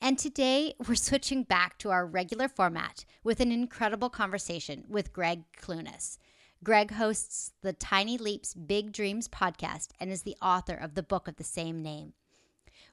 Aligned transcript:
And 0.00 0.18
today 0.18 0.74
we're 0.86 0.94
switching 0.94 1.42
back 1.42 1.78
to 1.78 1.90
our 1.90 2.06
regular 2.06 2.48
format 2.48 3.04
with 3.24 3.40
an 3.40 3.50
incredible 3.50 4.10
conversation 4.10 4.84
with 4.88 5.12
Gregg 5.12 5.44
Clunis. 5.60 6.18
Gregg 6.62 6.92
hosts 6.92 7.52
the 7.62 7.72
Tiny 7.72 8.18
Leaps 8.18 8.54
Big 8.54 8.92
Dreams 8.92 9.26
podcast 9.26 9.88
and 9.98 10.10
is 10.10 10.22
the 10.22 10.36
author 10.42 10.74
of 10.74 10.94
the 10.94 11.02
book 11.02 11.28
of 11.28 11.36
the 11.36 11.44
same 11.44 11.82
name. 11.82 12.12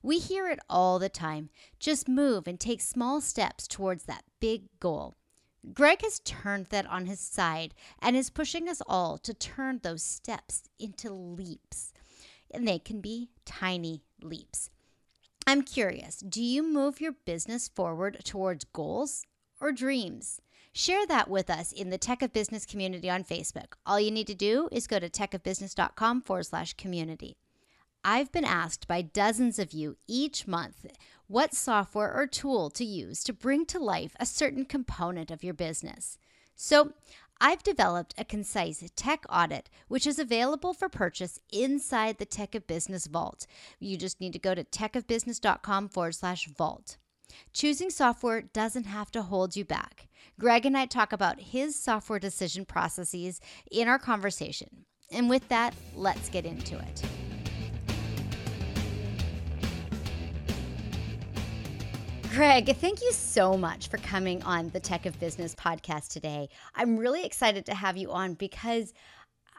We 0.02 0.20
hear 0.20 0.50
it 0.50 0.59
all 0.70 1.00
the 1.00 1.09
time 1.09 1.50
just 1.80 2.08
move 2.08 2.48
and 2.48 2.59
take 2.59 2.81
small 2.81 3.22
steps 3.22 3.67
towards 3.67 4.04
that 4.04 4.23
big 4.40 4.64
goal. 4.80 5.16
Gregg 5.73 6.02
has 6.02 6.20
turned 6.20 6.67
that 6.67 6.86
on 6.88 7.06
his 7.06 7.20
side 7.20 7.73
and 8.00 8.16
is 8.16 8.30
pushing 8.30 8.67
us 8.67 8.81
all 8.86 9.17
to 9.20 9.34
turn 9.34 9.80
those 9.81 10.04
steps 10.04 10.64
into 10.78 11.12
leaps. 11.14 11.94
And 12.52 12.67
they 12.67 12.80
can 12.80 13.02
be 13.02 13.30
tiny 13.45 14.04
leaps. 14.22 14.70
I'm 15.46 15.62
curious 15.62 16.18
do 16.18 16.42
you 16.42 16.64
move 16.64 17.02
your 17.02 17.14
business 17.26 17.68
forward 17.68 18.20
towards 18.24 18.66
goals 18.66 19.26
or 19.60 19.72
dreams? 19.72 20.40
Share 20.72 21.06
that 21.08 21.30
with 21.30 21.50
us 21.50 21.72
in 21.72 21.90
the 21.90 21.98
Tech 21.98 22.22
of 22.22 22.34
Business 22.34 22.66
community 22.66 23.09
on 23.09 23.23
Facebook. 23.23 23.73
All 23.86 24.00
you 24.00 24.09
need 24.09 24.28
to 24.28 24.34
do 24.34 24.70
is 24.72 24.88
go 24.88 25.00
to 25.00 25.09
techofbusiness.com 25.09 26.22
forward 26.22 26.45
slash 26.45 26.73
community. 26.73 27.38
I've 28.04 28.32
been 28.32 28.45
asked 28.45 28.88
by 28.88 29.02
dozens 29.02 29.59
of 29.59 29.72
you 29.72 29.98
each 30.08 30.48
month 30.48 30.86
what 31.28 31.54
software 31.54 32.14
or 32.14 32.26
tool 32.26 32.70
to 32.72 32.84
use 32.84 33.23
to 33.23 33.34
bring 33.34 33.66
to 33.67 33.80
life 33.80 34.16
a 34.20 34.26
certain 34.26 34.66
component 34.66 35.30
of 35.30 35.44
your 35.44 35.54
business. 35.54 36.17
So 36.56 36.94
I've 37.42 37.64
developed 37.64 38.14
a 38.17 38.26
concise 38.26 38.84
tech 38.95 39.26
audit, 39.30 39.70
which 39.88 40.08
is 40.08 40.20
available 40.20 40.73
for 40.73 40.89
purchase 40.89 41.39
inside 41.52 42.17
the 42.17 42.26
Tech 42.26 42.56
of 42.56 42.67
Business 42.67 43.08
Vault. 43.08 43.45
You 43.80 43.98
just 43.98 44.22
need 44.22 44.34
to 44.34 44.39
go 44.39 44.56
to 44.56 44.64
techofbusiness.com 44.64 45.89
forward 45.89 46.16
slash 46.16 46.48
vault. 46.48 46.98
Choosing 47.52 47.89
software 47.89 48.42
doesn't 48.42 48.86
have 48.86 49.11
to 49.11 49.23
hold 49.23 49.56
you 49.56 49.66
back. 49.66 50.08
Gregg 50.39 50.66
and 50.66 50.78
I 50.78 50.86
talk 50.86 51.11
about 51.11 51.39
his 51.39 51.76
software 51.76 52.20
decision 52.20 52.66
processes 52.66 53.42
in 53.72 53.88
our 53.88 54.00
conversation. 54.00 54.86
And 55.11 55.30
with 55.30 55.48
that, 55.50 55.76
let's 55.95 56.30
get 56.30 56.45
into 56.45 56.78
it. 56.80 57.04
Gregg, 62.34 62.76
thank 62.78 63.03
you 63.03 63.12
so 63.12 63.56
much 63.56 63.89
for 63.89 63.98
coming 63.98 64.42
on 64.42 64.70
the 64.70 64.80
Tech 64.80 65.06
of 65.06 65.20
Business 65.20 65.53
podcast 65.53 66.08
today. 66.08 66.50
I'm 66.73 66.98
really 66.98 67.23
excited 67.23 67.64
to 67.67 67.76
have 67.76 67.95
you 67.95 68.12
on 68.12 68.34
because 68.34 68.92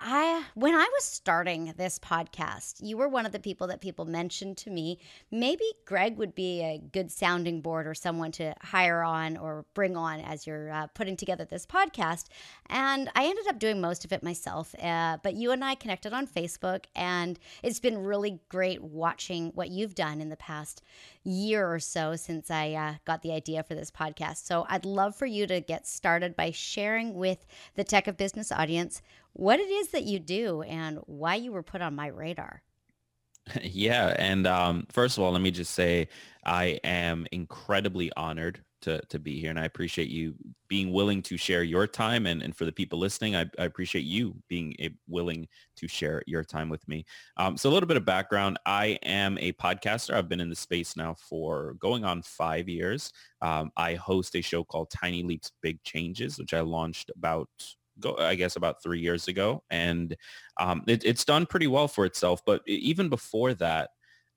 I 0.07 0.45
when 0.53 0.75
I 0.75 0.87
was 0.93 1.03
starting 1.05 1.73
this 1.79 1.99
podcast, 1.99 2.75
you 2.81 2.99
were 2.99 3.09
one 3.09 3.25
of 3.25 3.33
the 3.33 3.39
people 3.41 3.69
that 3.69 3.81
people 3.81 4.05
mentioned 4.05 4.59
to 4.59 4.71
me. 4.71 4.99
Maybe 5.31 5.65
Gregg 5.87 6.19
would 6.19 6.35
be 6.35 6.61
a 6.61 6.79
good 6.93 7.11
sounding 7.11 7.63
board 7.63 7.87
or 7.87 7.95
someone 7.95 8.31
to 8.33 8.55
hire 8.61 9.03
on 9.03 9.39
or 9.39 9.65
bring 9.73 9.97
on 9.97 10.21
as 10.21 10.47
you're 10.47 10.71
uh, 10.71 10.89
putting 10.89 11.17
together 11.17 11.47
this 11.47 11.65
podcast. 11.65 12.27
And 12.67 13.09
I 13.17 13.25
ended 13.25 13.47
up 13.49 13.59
doing 13.59 13.81
most 13.81 14.05
of 14.05 14.13
it 14.13 14.23
myself. 14.23 14.75
Uh, 14.79 15.17
but 15.23 15.37
you 15.37 15.53
and 15.53 15.65
I 15.65 15.75
connected 15.75 16.13
on 16.13 16.27
Facebook, 16.27 16.85
and 16.95 17.39
it's 17.63 17.81
been 17.81 17.97
really 17.97 18.41
great 18.51 18.83
watching 18.83 19.53
what 19.55 19.71
you've 19.71 19.95
done 19.95 20.21
in 20.21 20.29
the 20.29 20.37
past 20.37 20.83
year 21.23 21.67
or 21.67 21.79
so 21.79 22.15
since 22.15 22.51
I 22.51 22.73
uh, 22.73 22.95
got 23.07 23.23
the 23.23 23.33
idea 23.33 23.63
for 23.63 23.75
this 23.75 23.91
podcast. 23.91 24.45
So 24.45 24.67
I'd 24.69 24.85
love 24.85 25.17
for 25.17 25.25
you 25.25 25.47
to 25.47 25.63
get 25.63 25.87
started 25.87 26.37
by 26.37 26.51
sharing 26.51 27.15
with 27.15 27.47
the 27.75 27.85
Tech 27.85 28.07
of 28.07 28.19
Business 28.19 28.53
audience 28.53 29.01
what 29.35 29.61
it 29.61 29.69
is 29.69 29.89
that 29.89 30.05
you 30.05 30.19
do 30.19 30.63
and 30.63 30.99
why 31.07 31.35
you 31.35 31.53
were 31.53 31.63
put 31.63 31.83
on 31.83 31.95
my 31.95 32.07
radar. 32.07 32.63
Yeah. 33.63 34.15
And 34.19 34.47
um, 34.47 34.87
first 34.91 35.19
of 35.19 35.23
all, 35.23 35.33
let 35.33 35.43
me 35.43 35.51
just 35.51 35.75
say 35.75 36.09
I 36.47 36.81
am 36.83 37.27
incredibly 37.31 38.11
honored 38.17 38.65
to, 38.83 39.01
to 39.09 39.19
be 39.19 39.41
here. 39.41 39.51
And 39.51 39.59
I 39.59 39.65
appreciate 39.65 40.09
you 40.09 40.35
being 40.69 40.93
willing 40.93 41.23
to 41.23 41.37
share 41.37 41.63
your 41.63 41.87
time. 41.87 42.27
And, 42.27 42.43
and 42.43 42.55
for 42.55 42.65
the 42.65 42.73
people 42.73 42.99
listening, 42.99 43.35
I, 43.35 43.47
I 43.59 43.65
appreciate 43.65 44.05
you 44.05 44.35
being 44.49 44.75
a, 44.79 44.91
willing 45.09 45.49
to 45.77 45.89
share 45.89 46.23
your 46.27 46.45
time 46.45 46.69
with 46.69 46.87
me. 46.87 47.05
Um, 47.37 47.57
so 47.57 47.69
a 47.69 47.73
little 47.73 47.87
bit 47.87 47.97
of 47.97 48.05
background. 48.05 48.59
I 48.67 48.99
am 49.03 49.39
a 49.39 49.53
podcaster. 49.53 50.15
I've 50.15 50.29
been 50.29 50.41
in 50.41 50.51
the 50.51 50.57
space 50.57 50.97
now 50.97 51.15
for 51.15 51.75
going 51.75 52.05
on 52.05 52.23
five 52.23 52.69
years. 52.69 53.13
Um, 53.41 53.71
I 53.77 53.95
host 53.95 54.37
a 54.37 54.43
show 54.43 54.65
called 54.65 54.91
Tiny 54.91 55.23
Leaps 55.23 55.53
Big 55.63 55.83
Changes, 55.83 56.39
which 56.39 56.55
I 56.55 56.61
launched 56.61 57.11
about 57.17 57.49
go 58.01 58.17
I 58.19 58.35
guess 58.35 58.57
about 58.57 58.83
three 58.83 59.01
years 59.01 59.29
ago, 59.29 59.63
and 59.71 60.17
um, 60.61 60.83
it, 60.87 61.05
it's 61.05 61.25
done 61.25 61.47
pretty 61.47 61.67
well 61.67 61.89
for 61.89 62.05
itself. 62.05 62.41
But 62.45 62.63
even 62.67 63.09
before 63.09 63.55
that, 63.55 63.91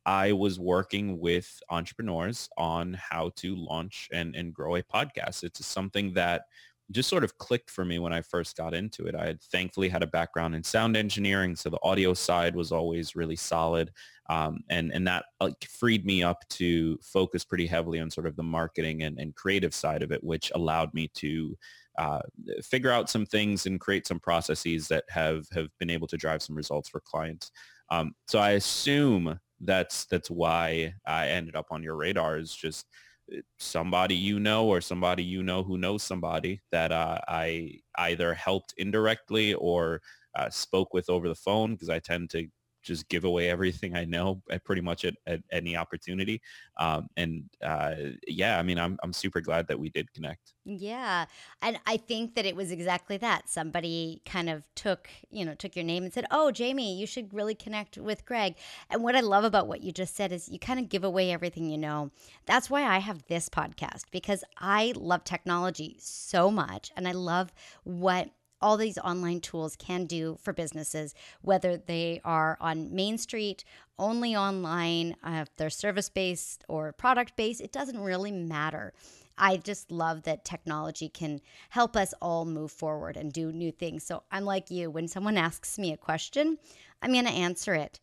I 0.06 0.32
was 0.32 0.58
working 0.58 1.20
with 1.20 1.60
entrepreneurs 1.70 2.48
on 2.58 2.94
how 2.94 3.32
to 3.38 3.56
launch 3.56 4.08
and, 4.14 4.36
and 4.36 4.54
grow 4.54 4.78
a 4.78 4.84
podcast. 4.84 5.44
It's 5.44 5.66
something 5.66 6.14
that 6.14 6.44
just 6.92 7.10
sort 7.10 7.26
of 7.26 7.38
clicked 7.38 7.70
for 7.70 7.84
me 7.84 8.00
when 8.00 8.14
I 8.14 8.22
first 8.22 8.56
got 8.56 8.74
into 8.74 9.08
it. 9.08 9.16
I 9.16 9.26
had 9.26 9.42
thankfully 9.42 9.90
had 9.90 10.04
a 10.04 10.08
background 10.08 10.56
in 10.56 10.64
sound 10.64 10.96
engineering, 10.96 11.56
so 11.56 11.70
the 11.70 11.84
audio 11.84 12.14
side 12.14 12.56
was 12.56 12.72
always 12.72 13.16
really 13.16 13.36
solid, 13.36 13.92
um, 14.30 14.60
and 14.70 14.92
and 14.94 15.06
that 15.08 15.26
uh, 15.42 15.50
freed 15.70 16.06
me 16.06 16.24
up 16.24 16.48
to 16.52 16.98
focus 17.04 17.44
pretty 17.44 17.68
heavily 17.68 18.00
on 18.00 18.10
sort 18.10 18.28
of 18.28 18.38
the 18.38 18.44
marketing 18.44 19.04
and, 19.04 19.20
and 19.20 19.36
creative 19.36 19.74
side 19.74 20.02
of 20.02 20.14
it, 20.14 20.24
which 20.24 20.52
allowed 20.56 20.94
me 20.94 21.10
to 21.16 21.58
uh, 21.98 22.20
figure 22.64 22.92
out 22.92 23.10
some 23.10 23.26
things 23.26 23.66
and 23.66 23.80
create 23.80 24.08
some 24.08 24.20
processes 24.20 24.88
that 24.88 25.04
have 25.10 25.48
have 25.52 25.68
been 25.80 25.90
able 25.90 26.08
to 26.08 26.18
drive 26.18 26.42
some 26.42 26.56
results 26.56 26.90
for 26.90 27.00
clients. 27.00 27.52
Um, 27.90 28.14
so 28.28 28.40
I 28.40 28.52
assume 28.52 29.40
that's 29.62 30.06
that's 30.06 30.30
why 30.30 30.94
I 31.06 31.30
ended 31.30 31.56
up 31.56 31.68
on 31.72 31.82
your 31.84 31.96
radar 31.96 32.38
is 32.38 32.54
just 32.54 32.86
uh, 33.34 33.38
somebody 33.58 34.16
you 34.16 34.40
know 34.40 34.68
or 34.68 34.82
somebody 34.82 35.24
you 35.24 35.42
know 35.44 35.64
who 35.64 35.78
knows 35.78 36.04
somebody 36.04 36.62
that 36.72 36.92
uh, 36.92 37.20
I 37.28 37.80
either 37.98 38.34
helped 38.34 38.74
indirectly 38.78 39.54
or 39.56 40.02
uh, 40.36 40.50
spoke 40.50 40.94
with 40.94 41.10
over 41.10 41.28
the 41.28 41.36
phone 41.36 41.74
because 41.74 41.90
I 41.90 42.00
tend 42.00 42.30
to 42.32 42.48
just 42.88 43.10
give 43.10 43.26
away 43.26 43.50
everything 43.50 43.96
I 43.96 44.06
know 44.06 44.42
at 44.50 44.64
pretty 44.64 44.82
much 44.82 45.06
at, 45.06 45.16
at 45.28 45.42
any 45.52 45.76
opportunity. 45.76 46.42
Um, 46.78 47.10
and 47.18 47.44
uh, 47.62 47.96
yeah, 48.28 48.58
I 48.58 48.64
mean, 48.64 48.80
I'm, 48.80 48.98
I'm 49.04 49.14
super 49.14 49.42
glad 49.42 49.68
that 49.68 49.80
we 49.80 49.90
did 49.90 50.12
connect. 50.14 50.54
Yeah. 50.66 51.26
And 51.62 51.80
I 51.86 51.98
think 51.98 52.36
that 52.36 52.46
it 52.46 52.56
was 52.56 52.72
exactly 52.72 53.18
that. 53.18 53.50
Somebody 53.50 54.22
kind 54.26 54.50
of 54.50 54.64
took, 54.76 55.10
you 55.30 55.46
know, 55.46 55.54
took 55.54 55.76
your 55.76 55.86
name 55.86 56.04
and 56.04 56.14
said, 56.14 56.26
oh, 56.32 56.52
Jamie, 56.52 56.98
you 56.98 57.06
should 57.06 57.34
really 57.34 57.56
connect 57.56 57.98
with 57.98 58.26
Gregg. 58.26 58.56
And 58.90 59.04
what 59.04 59.16
I 59.16 59.22
love 59.22 59.44
about 59.44 59.68
what 59.68 59.82
you 59.82 59.92
just 59.92 60.16
said 60.16 60.32
is 60.32 60.50
you 60.50 60.60
kind 60.60 60.80
of 60.80 60.90
give 60.90 61.04
away 61.04 61.32
everything 61.32 61.70
you 61.70 61.78
know. 61.78 62.12
That's 62.46 62.70
why 62.70 62.84
I 62.84 63.00
have 63.00 63.24
this 63.28 63.50
podcast 63.50 64.06
because 64.12 64.44
I 64.58 64.94
love 64.96 65.24
technology 65.24 65.98
so 66.00 66.50
much 66.52 66.92
and 66.96 67.08
I 67.08 67.12
love 67.12 67.54
what 67.84 68.30
all 68.62 68.78
these 68.78 68.98
online 68.98 69.40
tools 69.40 69.76
can 69.76 70.06
do 70.06 70.38
for 70.42 70.54
businesses, 70.54 71.14
whether 71.42 71.78
they 71.78 72.22
are 72.24 72.58
on 72.60 72.94
Main 72.94 73.18
Street, 73.18 73.64
only 74.00 74.36
online, 74.36 75.16
uh, 75.24 75.44
if 75.44 75.56
they're 75.56 75.70
service 75.70 76.10
based 76.10 76.64
or 76.68 76.92
product 76.94 77.36
based, 77.36 77.62
it 77.62 77.72
doesn't 77.72 78.00
really 78.00 78.32
matter. 78.32 78.94
I 79.38 79.58
just 79.58 79.92
love 79.92 80.24
that 80.24 80.46
technology 80.46 81.10
can 81.10 81.42
help 81.70 81.96
us 81.96 82.14
all 82.22 82.46
move 82.46 82.72
forward 82.72 83.18
and 83.18 83.32
do 83.32 83.52
new 83.52 83.72
things. 83.72 84.04
So 84.04 84.24
I'm 84.32 84.46
like 84.46 84.72
you, 84.72 84.90
when 84.90 85.08
someone 85.08 85.38
asks 85.38 85.78
me 85.78 85.94
a 85.94 85.98
question, 85.98 86.58
I'm 87.02 87.14
going 87.14 87.26
to 87.26 87.32
answer 87.32 87.76
it. 87.76 88.00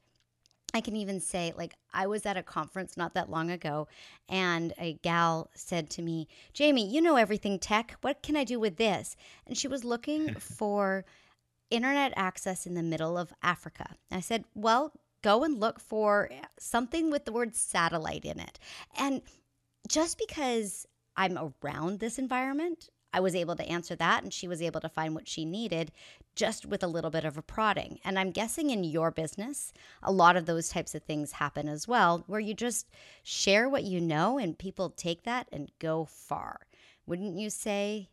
I 0.75 0.81
can 0.81 0.97
even 0.97 1.21
say, 1.21 1.55
like, 1.57 1.75
I 1.93 2.09
was 2.09 2.27
at 2.27 2.37
a 2.37 2.43
conference 2.43 2.97
not 2.97 3.15
that 3.15 3.31
long 3.31 3.51
ago, 3.51 3.87
and 4.29 4.75
a 4.77 4.95
gal 4.95 5.51
said 5.55 5.89
to 5.91 6.03
me, 6.03 6.27
Jamie, 6.53 6.87
you 6.87 7.01
know 7.01 7.15
everything 7.15 7.61
tech. 7.61 7.97
What 8.01 8.23
can 8.23 8.37
I 8.37 8.43
do 8.43 8.59
with 8.59 8.77
this? 8.77 9.17
And 9.47 9.57
she 9.57 9.69
was 9.69 9.85
looking 9.85 10.35
for 10.41 11.05
internet 11.71 12.13
access 12.17 12.67
in 12.67 12.75
the 12.75 12.83
middle 12.83 13.17
of 13.17 13.33
Africa. 13.43 13.95
I 14.11 14.21
said, 14.21 14.45
Well, 14.55 14.93
go 15.23 15.45
and 15.45 15.61
look 15.61 15.79
for 15.79 16.29
something 16.59 17.11
with 17.11 17.25
the 17.25 17.33
word 17.33 17.55
satellite 17.55 18.25
in 18.25 18.41
it. 18.41 18.59
And 18.99 19.23
just 19.89 20.19
because 20.19 20.87
I'm 21.17 21.39
around 21.63 22.01
this 22.01 22.19
environment, 22.19 22.91
I 23.15 23.21
was 23.21 23.37
able 23.37 23.55
to 23.55 23.69
answer 23.69 23.95
that 23.95 24.25
and 24.25 24.35
she 24.35 24.49
was 24.49 24.61
able 24.61 24.81
to 24.81 24.89
find 24.89 25.15
what 25.15 25.29
she 25.29 25.45
needed 25.45 25.93
just 26.35 26.67
with 26.67 26.83
a 26.83 26.89
little 26.89 27.13
bit 27.13 27.25
of 27.25 27.39
a 27.39 27.43
prodding. 27.43 28.01
And 28.05 28.19
I'm 28.19 28.33
guessing 28.33 28.71
in 28.71 28.83
your 28.83 29.13
business, 29.13 29.73
a 30.03 30.11
lot 30.11 30.37
of 30.37 30.47
those 30.47 30.69
types 30.69 30.97
of 30.97 31.05
things 31.05 31.31
happen 31.31 31.69
as 31.69 31.87
well, 31.87 32.25
where 32.27 32.41
you 32.41 32.55
just 32.55 32.89
share 33.23 33.69
what 33.69 33.85
you 33.85 34.01
know 34.01 34.37
and 34.37 34.59
people 34.59 34.91
take 34.91 35.23
that 35.23 35.49
and 35.53 35.71
go 35.79 36.07
far. 36.07 36.63
Wouldn't 37.07 37.39
you 37.39 37.51
say? 37.51 38.09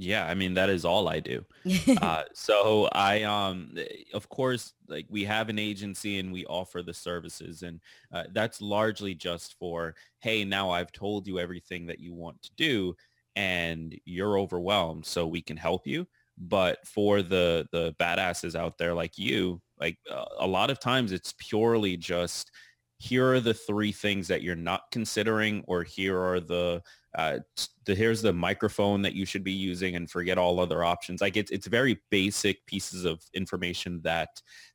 Yeah, 0.00 0.26
I 0.26 0.34
mean 0.34 0.54
that 0.54 0.70
is 0.70 0.84
all 0.84 1.08
I 1.08 1.20
do. 1.20 1.44
uh, 2.00 2.22
so 2.32 2.88
I, 2.92 3.24
um, 3.24 3.76
of 4.14 4.28
course, 4.28 4.72
like 4.86 5.06
we 5.10 5.24
have 5.24 5.48
an 5.48 5.58
agency 5.58 6.18
and 6.20 6.32
we 6.32 6.46
offer 6.46 6.82
the 6.82 6.94
services, 6.94 7.62
and 7.62 7.80
uh, 8.12 8.24
that's 8.32 8.62
largely 8.62 9.14
just 9.14 9.58
for, 9.58 9.96
hey, 10.20 10.44
now 10.44 10.70
I've 10.70 10.92
told 10.92 11.26
you 11.26 11.38
everything 11.40 11.84
that 11.86 11.98
you 11.98 12.14
want 12.14 12.40
to 12.42 12.50
do, 12.56 12.94
and 13.38 13.96
you're 14.04 14.36
overwhelmed, 14.36 15.06
so 15.06 15.28
we 15.28 15.40
can 15.40 15.56
help 15.56 15.86
you. 15.86 16.06
But 16.36 16.84
for 16.84 17.22
the 17.22 17.66
the 17.72 17.94
badasses 18.00 18.56
out 18.56 18.78
there 18.78 18.94
like 18.94 19.16
you, 19.16 19.62
like 19.80 19.96
uh, 20.10 20.24
a 20.40 20.46
lot 20.46 20.70
of 20.70 20.80
times 20.80 21.12
it's 21.12 21.34
purely 21.38 21.96
just 21.96 22.50
here 22.98 23.32
are 23.32 23.40
the 23.40 23.54
three 23.54 23.92
things 23.92 24.26
that 24.26 24.42
you're 24.42 24.56
not 24.56 24.82
considering 24.90 25.62
or 25.68 25.84
here 25.84 26.20
are 26.20 26.40
the 26.40 26.82
uh, 27.16 27.38
the, 27.86 27.94
here's 27.94 28.20
the 28.20 28.32
microphone 28.32 29.00
that 29.02 29.14
you 29.14 29.24
should 29.24 29.42
be 29.42 29.52
using 29.52 29.96
and 29.96 30.10
forget 30.10 30.36
all 30.36 30.58
other 30.60 30.82
options 30.84 31.20
like 31.20 31.36
it's, 31.36 31.50
it's 31.52 31.68
very 31.68 31.98
basic 32.10 32.64
pieces 32.66 33.04
of 33.04 33.22
information 33.34 34.00
that 34.02 34.28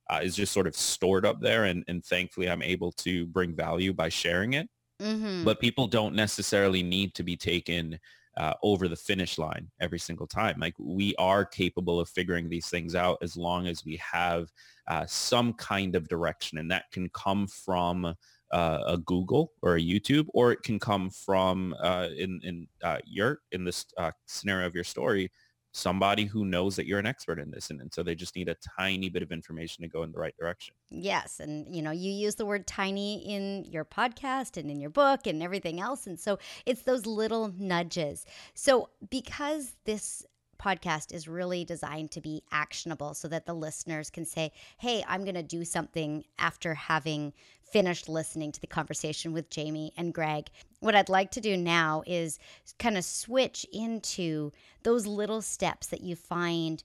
uh, 0.10 0.20
is 0.24 0.36
just 0.36 0.54
sort 0.54 0.68
of 0.68 0.76
stored 0.76 1.26
up 1.26 1.40
there 1.42 1.66
and, 1.66 1.84
and 1.90 2.04
thankfully 2.06 2.50
i'm 2.50 2.64
able 2.64 2.92
to 2.94 3.26
bring 3.28 3.54
value 3.54 3.94
by 3.94 4.10
sharing 4.10 4.54
it 4.54 4.70
mm-hmm. 5.02 5.44
but 5.44 5.60
people 5.60 5.86
don't 5.86 6.16
necessarily 6.16 6.82
need 6.82 7.14
to 7.14 7.24
be 7.24 7.36
taken 7.36 8.00
uh, 8.38 8.54
over 8.64 8.88
the 8.88 8.96
finish 8.96 9.38
line 9.38 9.70
every 9.80 10.00
single 10.00 10.28
time. 10.28 10.60
Like 10.60 10.76
we 10.80 11.16
are 11.16 11.46
capable 11.46 12.00
of 12.00 12.10
figuring 12.10 12.50
these 12.50 12.68
things 12.68 12.96
out 12.96 13.18
as 13.22 13.38
long 13.38 13.68
as 13.68 13.86
we 13.86 13.98
have 13.98 14.52
uh, 14.88 15.06
some 15.06 15.54
kind 15.54 15.96
of 15.96 16.08
direction, 16.08 16.58
and 16.58 16.70
that 16.72 16.92
can 16.92 17.10
come 17.10 17.48
from 17.48 18.06
uh, 18.06 18.80
a 18.86 18.98
Google 18.98 19.54
or 19.62 19.76
a 19.76 19.82
YouTube, 19.82 20.28
or 20.34 20.52
it 20.52 20.62
can 20.64 20.80
come 20.80 21.10
from 21.10 21.76
uh, 21.82 22.10
in 22.18 22.40
in 22.44 22.68
uh, 22.84 23.00
your 23.06 23.40
in 23.52 23.64
this 23.64 23.86
uh, 23.98 24.12
scenario 24.26 24.68
of 24.68 24.76
your 24.76 24.84
story 24.84 25.32
somebody 25.74 26.26
who 26.26 26.46
knows 26.46 26.76
that 26.76 26.86
you're 26.86 27.00
an 27.00 27.06
expert 27.06 27.40
in 27.40 27.50
this 27.50 27.72
and, 27.72 27.82
and, 27.82 27.92
so 27.92 28.04
they 28.04 28.14
just 28.14 28.36
need 28.36 28.48
a 28.48 28.56
tiny 28.78 29.10
bit 29.10 29.24
of 29.24 29.32
information 29.32 29.82
to 29.82 29.88
go 29.88 30.04
in 30.04 30.12
the 30.12 30.20
right 30.20 30.36
direction. 30.38 30.76
Yes 30.90 31.40
and 31.40 31.76
you 31.76 31.82
know 31.82 31.92
you 31.92 32.12
use 32.12 32.36
the 32.36 32.46
word 32.46 32.68
tiny 32.68 33.28
in 33.28 33.66
your 33.66 33.84
podcast 33.84 34.56
and 34.56 34.70
in 34.70 34.80
your 34.80 34.92
book 34.92 35.26
and 35.26 35.42
everything 35.42 35.82
else 35.82 36.06
and 36.08 36.20
so 36.20 36.38
it's 36.66 36.84
those 36.84 37.06
little 37.06 37.52
nudges. 37.58 38.26
So 38.54 38.90
because 39.10 39.76
this 39.86 40.26
podcast 40.62 41.12
is 41.12 41.28
really 41.28 41.66
designed 41.66 42.12
to 42.12 42.22
be 42.22 42.44
actionable 42.52 43.14
so 43.14 43.28
that 43.28 43.46
the 43.46 43.54
listeners 43.54 44.10
can 44.10 44.24
say 44.24 44.52
hey 44.78 45.04
i'm 45.10 45.24
going 45.24 45.36
to 45.36 45.44
do 45.44 45.66
something 45.66 46.24
after 46.40 46.74
having 46.74 47.34
finished 47.74 48.08
listening 48.08 48.52
to 48.52 48.62
the 48.62 48.68
conversation 48.68 49.34
with 49.34 49.50
Jamie 49.50 49.92
and 49.98 50.14
Gregg. 50.14 50.52
What 50.80 50.96
I'd 50.96 51.10
like 51.10 51.32
to 51.32 51.42
do 51.42 51.58
now 51.58 52.04
is 52.06 52.38
kind 52.78 53.00
of 53.00 53.04
switch 53.04 53.66
into 53.74 54.52
those 54.84 55.08
little 55.08 55.42
steps 55.42 55.88
that 55.88 56.02
you 56.02 56.16
find 56.16 56.84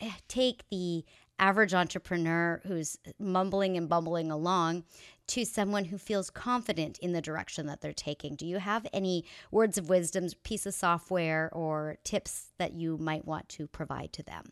eh, 0.00 0.10
take 0.26 0.64
the 0.68 1.04
average 1.38 1.74
entrepreneur 1.74 2.60
who's 2.66 2.98
mumbling 3.20 3.76
and 3.76 3.88
bumbling 3.88 4.32
along 4.32 4.82
to 5.28 5.44
someone 5.44 5.84
who 5.84 5.98
feels 5.98 6.28
confident 6.28 6.98
in 6.98 7.12
the 7.12 7.20
direction 7.20 7.66
that 7.66 7.80
they're 7.80 7.92
taking. 7.92 8.34
Do 8.34 8.46
you 8.46 8.58
have 8.58 8.84
any 8.92 9.24
words 9.52 9.78
of 9.78 9.88
wisdom, 9.88 10.28
piece 10.42 10.66
of 10.66 10.74
software, 10.74 11.50
or 11.52 11.98
tips 12.02 12.48
that 12.58 12.72
you 12.72 12.98
might 12.98 13.24
want 13.24 13.48
to 13.50 13.68
provide 13.68 14.12
to 14.14 14.24
them? 14.24 14.46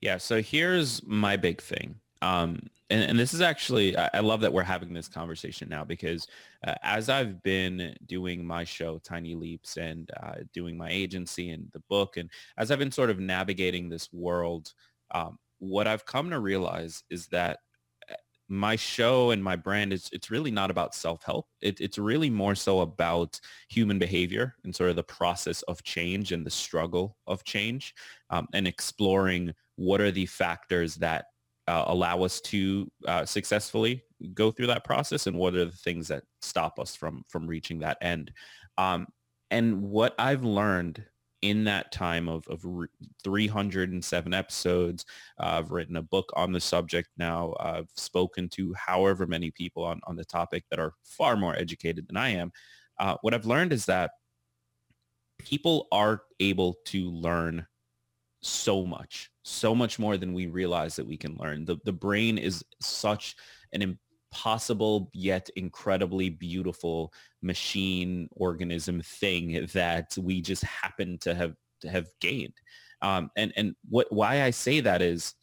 Yeah, 0.00 0.16
so 0.16 0.40
here's 0.40 1.02
my 1.06 1.36
big 1.36 1.60
thing. 1.60 1.96
Um, 2.22 2.60
and, 2.90 3.02
and, 3.02 3.18
this 3.18 3.32
is 3.32 3.40
actually, 3.40 3.96
I, 3.96 4.10
I, 4.14 4.20
love 4.20 4.40
that 4.42 4.52
we're 4.52 4.62
having 4.62 4.92
this 4.92 5.08
conversation 5.08 5.68
now 5.68 5.84
because 5.84 6.26
uh, 6.66 6.74
as 6.82 7.08
I've 7.08 7.42
been 7.42 7.96
doing 8.06 8.44
my 8.44 8.64
show, 8.64 8.98
Tiny 8.98 9.34
Leaps, 9.34 9.78
and 9.78 10.10
uh, 10.22 10.34
doing 10.52 10.76
my 10.76 10.90
agency 10.90 11.50
and 11.50 11.70
the 11.72 11.82
book, 11.88 12.18
and 12.18 12.28
as 12.58 12.70
I've 12.70 12.78
been 12.78 12.92
sort 12.92 13.08
of 13.08 13.18
navigating 13.18 13.88
this 13.88 14.12
world, 14.12 14.74
um, 15.12 15.38
what 15.60 15.86
I've 15.86 16.04
come 16.04 16.30
to 16.30 16.40
realize 16.40 17.04
is 17.10 17.26
that 17.28 17.60
uh, 18.10 18.14
my 18.48 18.76
show 18.76 19.30
and 19.30 19.42
my 19.42 19.56
brand 19.56 19.92
is 19.94 20.10
it's 20.12 20.30
really 20.30 20.50
not 20.50 20.70
about 20.70 20.94
self-help. 20.94 21.46
It, 21.62 21.80
it's 21.80 21.96
really 21.96 22.28
more 22.28 22.54
so 22.54 22.80
about 22.80 23.40
human 23.70 23.98
behavior 23.98 24.56
and 24.64 24.76
sort 24.76 24.90
of 24.90 24.96
the 24.96 25.04
process 25.04 25.62
of 25.62 25.82
change 25.84 26.32
and 26.32 26.44
the 26.44 26.50
struggle 26.50 27.16
of 27.26 27.44
change 27.44 27.94
um, 28.28 28.46
and 28.52 28.66
exploring 28.66 29.54
what 29.76 30.02
are 30.02 30.10
the 30.10 30.26
factors 30.26 30.96
that 30.96 31.26
uh, 31.70 31.84
allow 31.86 32.22
us 32.22 32.40
to 32.40 32.90
uh, 33.06 33.24
successfully 33.24 34.02
go 34.34 34.50
through 34.50 34.66
that 34.66 34.84
process? 34.84 35.26
And 35.26 35.36
what 35.36 35.54
are 35.54 35.64
the 35.64 35.70
things 35.70 36.08
that 36.08 36.24
stop 36.42 36.78
us 36.78 36.96
from 36.96 37.22
from 37.28 37.46
reaching 37.46 37.78
that 37.80 37.98
end? 38.00 38.32
Um, 38.78 39.06
and 39.50 39.82
what 39.82 40.14
i've 40.18 40.44
learned 40.44 41.04
in 41.42 41.64
that 41.64 41.90
time 41.90 42.28
of, 42.28 42.46
of 42.48 42.60
re- 42.64 42.88
307 43.24 44.34
episodes 44.34 45.06
uh, 45.38 45.58
i've 45.58 45.70
written 45.70 45.96
a 45.96 46.02
book 46.02 46.30
on 46.34 46.52
the 46.52 46.60
subject 46.60 47.08
now. 47.16 47.54
I've 47.58 47.88
spoken 47.96 48.48
to 48.50 48.74
however 48.74 49.26
many 49.26 49.50
people 49.50 49.84
on, 49.84 50.00
on 50.04 50.16
the 50.16 50.24
topic 50.24 50.64
that 50.70 50.78
are 50.78 50.94
far 51.02 51.36
more 51.36 51.56
educated 51.56 52.06
than 52.08 52.16
i 52.16 52.28
am. 52.30 52.52
Uh, 52.98 53.16
what 53.22 53.34
i've 53.34 53.46
learned 53.46 53.72
is 53.72 53.86
that 53.86 54.12
people 55.38 55.88
are 55.90 56.22
able 56.38 56.76
to 56.86 57.10
learn 57.10 57.66
so 58.42 58.84
much, 58.86 59.30
so 59.42 59.74
much 59.74 59.98
more 59.98 60.16
than 60.16 60.32
we 60.32 60.46
realize 60.46 60.96
that 60.96 61.06
we 61.06 61.16
can 61.16 61.36
learn. 61.36 61.64
The, 61.64 61.76
the 61.84 61.92
brain 61.92 62.38
is 62.38 62.64
such 62.80 63.36
an 63.72 63.96
impossible 64.32 65.10
yet 65.12 65.48
incredibly 65.56 66.30
beautiful 66.30 67.12
machine 67.42 68.28
organism 68.32 69.02
thing 69.02 69.66
that 69.72 70.16
we 70.18 70.40
just 70.40 70.64
happen 70.64 71.18
to 71.18 71.34
have 71.34 71.54
to 71.80 71.88
have 71.88 72.06
gained. 72.20 72.54
Um, 73.02 73.30
and 73.36 73.52
and 73.56 73.74
what 73.88 74.10
why 74.12 74.42
I 74.42 74.50
say 74.50 74.80
that 74.80 75.02
is 75.02 75.34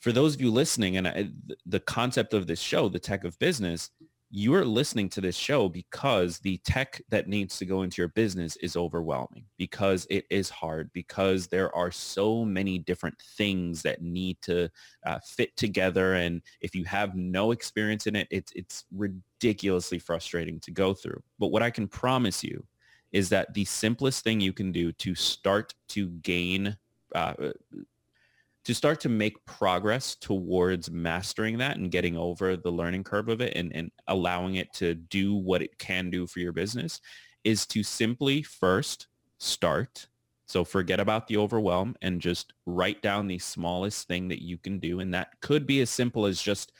for 0.00 0.12
those 0.12 0.34
of 0.34 0.40
you 0.40 0.50
listening 0.50 0.96
and 0.96 1.08
I, 1.08 1.30
the 1.64 1.80
concept 1.80 2.34
of 2.34 2.46
this 2.46 2.60
show, 2.60 2.88
the 2.88 2.98
tech 2.98 3.24
of 3.24 3.38
business, 3.38 3.90
you're 4.38 4.66
listening 4.66 5.08
to 5.08 5.22
this 5.22 5.34
show 5.34 5.66
because 5.66 6.38
the 6.40 6.58
tech 6.58 7.00
that 7.08 7.26
needs 7.26 7.56
to 7.56 7.64
go 7.64 7.80
into 7.80 8.02
your 8.02 8.08
business 8.08 8.54
is 8.56 8.76
overwhelming 8.76 9.46
because 9.56 10.06
it 10.10 10.26
is 10.28 10.50
hard 10.50 10.90
because 10.92 11.46
there 11.46 11.74
are 11.74 11.90
so 11.90 12.44
many 12.44 12.78
different 12.78 13.18
things 13.38 13.80
that 13.80 14.02
need 14.02 14.36
to 14.42 14.68
uh, 15.06 15.18
fit 15.24 15.56
together 15.56 16.16
and 16.16 16.42
if 16.60 16.74
you 16.74 16.84
have 16.84 17.16
no 17.16 17.50
experience 17.50 18.06
in 18.06 18.14
it 18.14 18.28
it's 18.30 18.52
it's 18.54 18.84
ridiculously 18.94 19.98
frustrating 19.98 20.60
to 20.60 20.70
go 20.70 20.92
through. 20.92 21.22
But 21.38 21.48
what 21.48 21.62
i 21.62 21.70
can 21.70 21.88
promise 21.88 22.44
you 22.44 22.62
is 23.12 23.30
that 23.30 23.54
the 23.54 23.64
simplest 23.64 24.22
thing 24.22 24.38
you 24.38 24.52
can 24.52 24.70
do 24.70 24.92
to 24.92 25.14
start 25.14 25.74
to 25.88 26.08
gain 26.08 26.76
uh, 27.14 27.32
to 28.66 28.74
start 28.74 28.98
to 28.98 29.08
make 29.08 29.46
progress 29.46 30.16
towards 30.16 30.90
mastering 30.90 31.56
that 31.58 31.76
and 31.76 31.92
getting 31.92 32.16
over 32.16 32.56
the 32.56 32.70
learning 32.70 33.04
curve 33.04 33.28
of 33.28 33.40
it 33.40 33.52
and, 33.54 33.72
and 33.72 33.92
allowing 34.08 34.56
it 34.56 34.72
to 34.72 34.94
do 34.94 35.36
what 35.36 35.62
it 35.62 35.78
can 35.78 36.10
do 36.10 36.26
for 36.26 36.40
your 36.40 36.52
business 36.52 37.00
is 37.44 37.64
to 37.64 37.84
simply 37.84 38.42
first 38.42 39.06
start. 39.38 40.08
So 40.46 40.64
forget 40.64 40.98
about 40.98 41.28
the 41.28 41.36
overwhelm 41.36 41.94
and 42.02 42.20
just 42.20 42.54
write 42.66 43.02
down 43.02 43.28
the 43.28 43.38
smallest 43.38 44.08
thing 44.08 44.26
that 44.28 44.42
you 44.42 44.58
can 44.58 44.80
do. 44.80 44.98
And 44.98 45.14
that 45.14 45.28
could 45.40 45.64
be 45.64 45.80
as 45.80 45.88
simple 45.88 46.26
as 46.26 46.42
just 46.42 46.72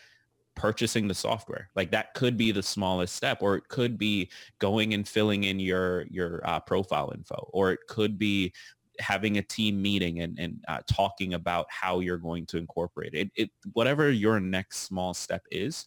purchasing 0.57 1.07
the 1.07 1.14
software. 1.14 1.71
Like 1.76 1.93
that 1.93 2.14
could 2.14 2.37
be 2.37 2.50
the 2.50 2.64
smallest 2.64 3.14
step, 3.14 3.43
or 3.43 3.55
it 3.55 3.69
could 3.69 3.97
be 3.97 4.28
going 4.59 4.93
and 4.93 5.07
filling 5.07 5.45
in 5.45 5.61
your 5.61 6.02
your 6.09 6.40
uh, 6.43 6.59
profile 6.59 7.12
info, 7.14 7.49
or 7.52 7.71
it 7.71 7.81
could 7.88 8.19
be 8.19 8.52
having 8.99 9.38
a 9.38 9.43
team 9.43 9.81
meeting 9.81 10.21
and, 10.21 10.38
and 10.38 10.65
uh, 10.69 10.79
talking 10.91 11.35
about 11.35 11.67
how 11.69 12.00
you're 12.00 12.19
going 12.19 12.47
to 12.47 12.59
incorporate 12.59 13.15
it. 13.15 13.31
it. 13.35 13.50
Whatever 13.73 14.11
your 14.11 14.41
next 14.41 14.79
small 14.81 15.15
step 15.15 15.43
is, 15.50 15.87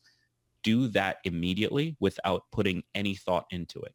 do 0.63 0.87
that 0.89 1.17
immediately 1.23 1.95
without 1.99 2.43
putting 2.51 2.83
any 2.95 3.15
thought 3.15 3.45
into 3.51 3.79
it. 3.81 3.93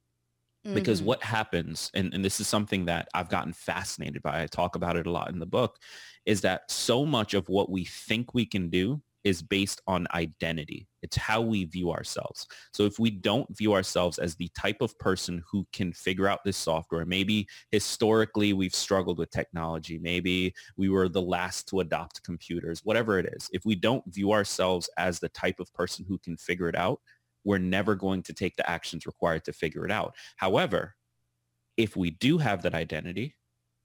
Mm-hmm. 0.67 0.75
Because 0.75 1.03
what 1.03 1.23
happens, 1.23 1.91
and, 1.95 2.15
and 2.15 2.25
this 2.25 2.41
is 2.41 2.49
something 2.49 2.87
that 2.87 3.09
I've 3.13 3.29
gotten 3.29 3.53
fascinated 3.53 4.23
by, 4.23 4.43
I 4.43 4.47
talk 4.47 4.77
about 4.77 4.97
it 4.97 5.07
a 5.07 5.11
lot 5.11 5.31
in 5.31 5.39
the 5.39 5.47
book, 5.47 5.77
is 6.25 6.41
that 6.41 6.71
so 6.71 7.05
much 7.05 7.35
of 7.35 7.49
what 7.49 7.71
we 7.71 7.85
think 7.85 8.33
we 8.33 8.47
can 8.47 8.71
do 8.71 9.03
is 9.25 9.43
based 9.43 9.81
on 9.87 10.07
identity. 10.15 10.87
It's 11.03 11.17
how 11.17 11.41
we 11.41 11.65
view 11.65 11.91
ourselves. 11.91 12.47
So 12.73 12.85
if 12.85 12.99
we 12.99 13.11
don't 13.11 13.47
view 13.57 13.73
ourselves 13.73 14.19
as 14.19 14.37
the 14.37 14.51
type 14.57 14.81
of 14.81 14.99
person 14.99 15.43
who 15.51 15.67
can 15.73 15.93
figure 15.93 16.29
out 16.29 16.45
this 16.45 16.57
software, 16.57 17.07
maybe 17.07 17.49
historically 17.71 18.53
we've 18.53 18.75
struggled 18.75 19.19
with 19.19 19.31
technology, 19.31 19.99
maybe 19.99 20.55
we 20.77 20.91
were 20.91 21.09
the 21.09 21.23
last 21.23 21.67
to 21.69 21.81
adopt 21.81 22.23
computers, 22.23 22.81
whatever 22.85 23.19
it 23.19 23.27
is. 23.35 23.49
If 23.53 23.65
we 23.65 23.75
don't 23.75 24.05
view 24.07 24.33
ourselves 24.33 24.89
as 24.99 25.19
the 25.19 25.31
type 25.31 25.59
of 25.59 25.73
person 25.73 26.05
who 26.07 26.19
can 26.19 26.37
figure 26.37 26.69
it 26.69 26.77
out, 26.77 27.01
we're 27.45 27.59
never 27.59 27.95
going 27.95 28.23
to 28.23 28.33
take 28.33 28.57
the 28.57 28.69
actions 28.69 29.07
required 29.07 29.45
to 29.45 29.53
figure 29.53 29.85
it 29.85 29.91
out. 29.91 30.15
However, 30.37 30.95
if 31.77 31.97
we 31.97 32.11
do 32.11 32.39
have 32.39 32.63
that 32.63 32.75
identity, 32.75 33.37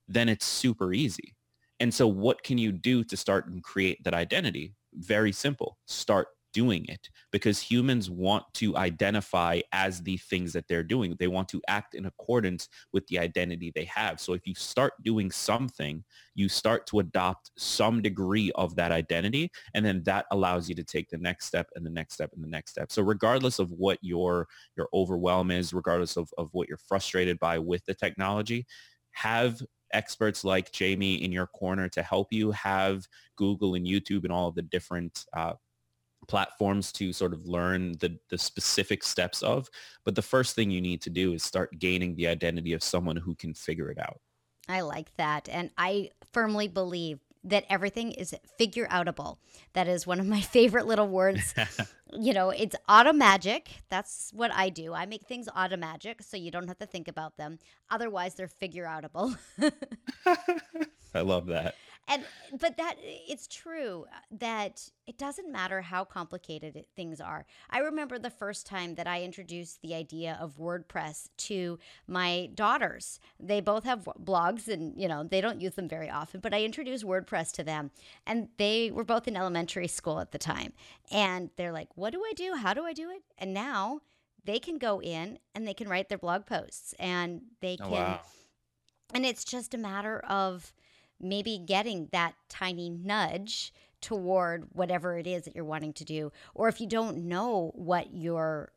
then 0.07 0.29
it's 0.29 0.45
super 0.45 0.93
easy. 0.93 1.35
And 1.79 1.93
so 1.93 2.07
what 2.07 2.43
can 2.43 2.57
you 2.57 2.71
do 2.71 3.03
to 3.05 3.15
start 3.15 3.47
and 3.47 3.63
create 3.63 4.03
that 4.03 4.13
identity? 4.13 4.75
Very 4.93 5.31
simple. 5.31 5.77
Start 5.85 6.27
doing 6.51 6.83
it 6.87 7.09
because 7.31 7.59
humans 7.61 8.09
want 8.09 8.43
to 8.55 8.75
identify 8.75 9.61
as 9.71 10.01
the 10.01 10.17
things 10.17 10.51
that 10.51 10.67
they're 10.67 10.81
doing. 10.83 11.15
They 11.19 11.27
want 11.27 11.47
to 11.49 11.61
act 11.67 11.93
in 11.93 12.07
accordance 12.07 12.67
with 12.91 13.05
the 13.05 13.19
identity 13.19 13.71
they 13.75 13.83
have. 13.85 14.19
So 14.19 14.33
if 14.33 14.47
you 14.47 14.55
start 14.55 14.93
doing 15.03 15.29
something, 15.29 16.03
you 16.33 16.49
start 16.49 16.87
to 16.87 16.99
adopt 17.01 17.51
some 17.55 18.01
degree 18.01 18.51
of 18.55 18.75
that 18.77 18.91
identity 18.91 19.51
and 19.75 19.85
then 19.85 20.01
that 20.05 20.25
allows 20.31 20.67
you 20.67 20.73
to 20.75 20.83
take 20.83 21.09
the 21.09 21.19
next 21.19 21.45
step 21.45 21.69
and 21.75 21.85
the 21.85 21.91
next 21.91 22.15
step 22.15 22.31
and 22.33 22.43
the 22.43 22.49
next 22.49 22.71
step. 22.71 22.91
So 22.91 23.03
regardless 23.03 23.59
of 23.59 23.69
what 23.69 23.99
your 24.01 24.47
your 24.75 24.89
overwhelm 24.91 25.51
is, 25.51 25.71
regardless 25.71 26.17
of, 26.17 26.31
of 26.39 26.49
what 26.53 26.67
you're 26.67 26.79
frustrated 26.79 27.37
by 27.39 27.59
with 27.59 27.85
the 27.85 27.93
technology, 27.93 28.65
have 29.11 29.61
experts 29.93 30.43
like 30.43 30.71
Jamie 30.71 31.23
in 31.23 31.31
your 31.31 31.47
corner 31.47 31.89
to 31.89 32.03
help 32.03 32.31
you 32.31 32.51
have 32.51 33.07
Google 33.35 33.75
and 33.75 33.85
YouTube 33.85 34.23
and 34.23 34.31
all 34.31 34.47
of 34.47 34.55
the 34.55 34.61
different 34.61 35.25
uh, 35.35 35.53
platforms 36.27 36.91
to 36.93 37.11
sort 37.11 37.33
of 37.33 37.45
learn 37.47 37.93
the, 37.99 38.17
the 38.29 38.37
specific 38.37 39.03
steps 39.03 39.41
of. 39.41 39.67
But 40.05 40.15
the 40.15 40.21
first 40.21 40.55
thing 40.55 40.69
you 40.71 40.81
need 40.81 41.01
to 41.01 41.09
do 41.09 41.33
is 41.33 41.43
start 41.43 41.79
gaining 41.79 42.15
the 42.15 42.27
identity 42.27 42.73
of 42.73 42.83
someone 42.83 43.15
who 43.15 43.35
can 43.35 43.53
figure 43.53 43.89
it 43.89 43.99
out. 43.99 44.19
I 44.67 44.81
like 44.81 45.15
that. 45.17 45.49
And 45.49 45.71
I 45.77 46.11
firmly 46.31 46.67
believe 46.67 47.19
that 47.43 47.65
everything 47.69 48.11
is 48.11 48.35
figure 48.57 48.87
outable. 48.87 49.37
That 49.73 49.87
is 49.87 50.05
one 50.05 50.19
of 50.19 50.27
my 50.27 50.41
favorite 50.57 50.85
little 50.85 51.07
words. 51.07 51.53
you 52.13 52.33
know, 52.33 52.49
it's 52.49 52.75
auto 52.87 53.13
magic. 53.13 53.81
That's 53.89 54.31
what 54.33 54.51
I 54.53 54.69
do. 54.69 54.93
I 54.93 55.05
make 55.05 55.23
things 55.23 55.47
auto 55.55 55.77
magic 55.77 56.21
so 56.21 56.37
you 56.37 56.51
don't 56.51 56.67
have 56.67 56.79
to 56.79 56.85
think 56.85 57.07
about 57.07 57.37
them. 57.37 57.59
Otherwise, 57.89 58.35
they're 58.35 58.47
figure 58.47 58.85
outable. 58.85 59.37
I 61.13 61.21
love 61.21 61.47
that 61.47 61.75
and 62.09 62.25
but 62.59 62.75
that 62.77 62.95
it's 62.99 63.47
true 63.47 64.05
that 64.31 64.89
it 65.05 65.17
doesn't 65.17 65.51
matter 65.51 65.81
how 65.81 66.03
complicated 66.03 66.85
things 66.95 67.21
are. 67.21 67.45
I 67.69 67.79
remember 67.79 68.17
the 68.17 68.31
first 68.31 68.65
time 68.65 68.95
that 68.95 69.07
i 69.07 69.21
introduced 69.21 69.81
the 69.81 69.93
idea 69.93 70.37
of 70.41 70.57
wordpress 70.57 71.29
to 71.37 71.77
my 72.07 72.49
daughters. 72.55 73.19
They 73.39 73.61
both 73.61 73.83
have 73.83 74.09
blogs 74.21 74.67
and 74.67 74.99
you 74.99 75.07
know 75.07 75.23
they 75.23 75.39
don't 75.39 75.61
use 75.61 75.75
them 75.75 75.87
very 75.87 76.09
often 76.09 76.39
but 76.41 76.53
i 76.53 76.63
introduced 76.63 77.05
wordpress 77.05 77.51
to 77.53 77.63
them. 77.63 77.91
And 78.25 78.49
they 78.57 78.91
were 78.91 79.05
both 79.05 79.27
in 79.27 79.37
elementary 79.37 79.87
school 79.87 80.19
at 80.19 80.31
the 80.31 80.39
time. 80.39 80.73
And 81.11 81.51
they're 81.55 81.71
like 81.71 81.89
what 81.95 82.11
do 82.11 82.23
i 82.25 82.33
do? 82.33 82.55
How 82.55 82.73
do 82.73 82.83
i 82.85 82.93
do 82.93 83.11
it? 83.11 83.21
And 83.37 83.53
now 83.53 84.01
they 84.45 84.57
can 84.57 84.79
go 84.79 84.99
in 84.99 85.37
and 85.53 85.67
they 85.67 85.75
can 85.75 85.87
write 85.87 86.09
their 86.09 86.17
blog 86.17 86.47
posts 86.47 86.95
and 86.97 87.41
they 87.61 87.77
oh, 87.79 87.83
can 87.83 87.93
oh, 87.93 87.93
wow. 87.93 88.19
and 89.13 89.25
it's 89.25 89.43
just 89.43 89.75
a 89.75 89.77
matter 89.77 90.19
of 90.21 90.73
maybe 91.19 91.57
getting 91.57 92.09
that 92.11 92.33
tiny 92.47 92.89
nudge 92.89 93.73
toward 94.01 94.67
whatever 94.73 95.17
it 95.17 95.27
is 95.27 95.43
that 95.43 95.55
you're 95.55 95.65
wanting 95.65 95.93
to 95.93 96.05
do. 96.05 96.31
Or 96.53 96.69
if 96.69 96.79
you 96.79 96.87
don't 96.87 97.27
know 97.27 97.71
what 97.75 98.13
your 98.13 98.71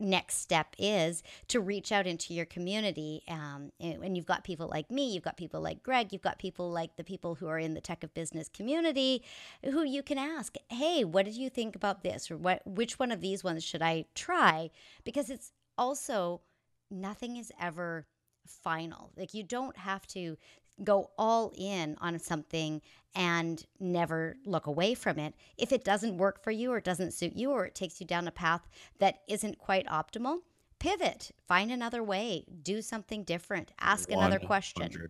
next 0.00 0.36
step 0.36 0.74
is 0.78 1.22
to 1.48 1.60
reach 1.60 1.90
out 1.90 2.06
into 2.06 2.32
your 2.32 2.44
community. 2.44 3.22
Um, 3.28 3.72
and 3.80 4.16
you've 4.16 4.26
got 4.26 4.44
people 4.44 4.68
like 4.68 4.90
me, 4.90 5.12
you've 5.12 5.24
got 5.24 5.36
people 5.36 5.60
like 5.60 5.82
Gregg, 5.82 6.12
you've 6.12 6.22
got 6.22 6.38
people 6.38 6.70
like 6.70 6.96
the 6.96 7.04
people 7.04 7.34
who 7.34 7.48
are 7.48 7.58
in 7.58 7.74
the 7.74 7.80
tech 7.80 8.04
of 8.04 8.14
business 8.14 8.48
community 8.48 9.22
who 9.64 9.82
you 9.82 10.02
can 10.02 10.18
ask, 10.18 10.54
hey, 10.68 11.04
what 11.04 11.24
did 11.24 11.36
you 11.36 11.50
think 11.50 11.74
about 11.74 12.02
this? 12.02 12.30
Or 12.30 12.36
what, 12.36 12.62
which 12.64 12.98
one 12.98 13.10
of 13.10 13.20
these 13.20 13.42
ones 13.42 13.64
should 13.64 13.82
I 13.82 14.04
try? 14.14 14.70
Because 15.04 15.30
it's 15.30 15.52
also, 15.76 16.42
nothing 16.90 17.36
is 17.36 17.52
ever 17.60 18.06
final. 18.46 19.10
Like 19.16 19.34
you 19.34 19.42
don't 19.42 19.76
have 19.78 20.06
to 20.08 20.36
go 20.84 21.10
all 21.18 21.52
in 21.56 21.96
on 22.00 22.18
something 22.18 22.80
and 23.14 23.64
never 23.80 24.36
look 24.44 24.66
away 24.66 24.94
from 24.94 25.18
it. 25.18 25.34
If 25.56 25.72
it 25.72 25.84
doesn't 25.84 26.18
work 26.18 26.42
for 26.42 26.50
you 26.50 26.72
or 26.72 26.80
doesn't 26.80 27.14
suit 27.14 27.34
you 27.34 27.50
or 27.50 27.64
it 27.66 27.74
takes 27.74 28.00
you 28.00 28.06
down 28.06 28.28
a 28.28 28.32
path 28.32 28.68
that 28.98 29.20
isn't 29.28 29.58
quite 29.58 29.86
optimal, 29.86 30.38
pivot, 30.78 31.32
find 31.46 31.70
another 31.70 32.02
way, 32.02 32.44
do 32.62 32.82
something 32.82 33.24
different, 33.24 33.72
ask 33.80 34.08
100%. 34.08 34.16
another 34.16 34.38
question. 34.38 35.08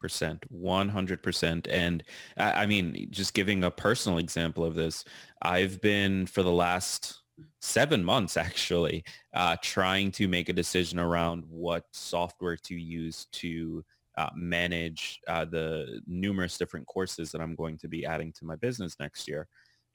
Percent, 0.00 0.42
100%. 0.50 1.66
And 1.70 2.02
I 2.38 2.64
mean, 2.64 3.08
just 3.10 3.34
giving 3.34 3.64
a 3.64 3.70
personal 3.70 4.16
example 4.16 4.64
of 4.64 4.74
this, 4.74 5.04
I've 5.42 5.80
been 5.82 6.26
for 6.26 6.42
the 6.42 6.52
last 6.52 7.20
seven 7.60 8.02
months 8.02 8.36
actually 8.36 9.04
uh, 9.34 9.56
trying 9.62 10.10
to 10.12 10.28
make 10.28 10.48
a 10.48 10.54
decision 10.54 10.98
around 10.98 11.44
what 11.48 11.84
software 11.92 12.56
to 12.56 12.74
use 12.74 13.26
to 13.32 13.84
uh, 14.20 14.28
manage 14.34 15.18
uh, 15.28 15.46
the 15.46 16.02
numerous 16.06 16.58
different 16.58 16.86
courses 16.86 17.32
that 17.32 17.40
I'm 17.40 17.54
going 17.54 17.78
to 17.78 17.88
be 17.88 18.04
adding 18.04 18.32
to 18.34 18.44
my 18.44 18.56
business 18.56 18.96
next 19.00 19.26
year. 19.26 19.48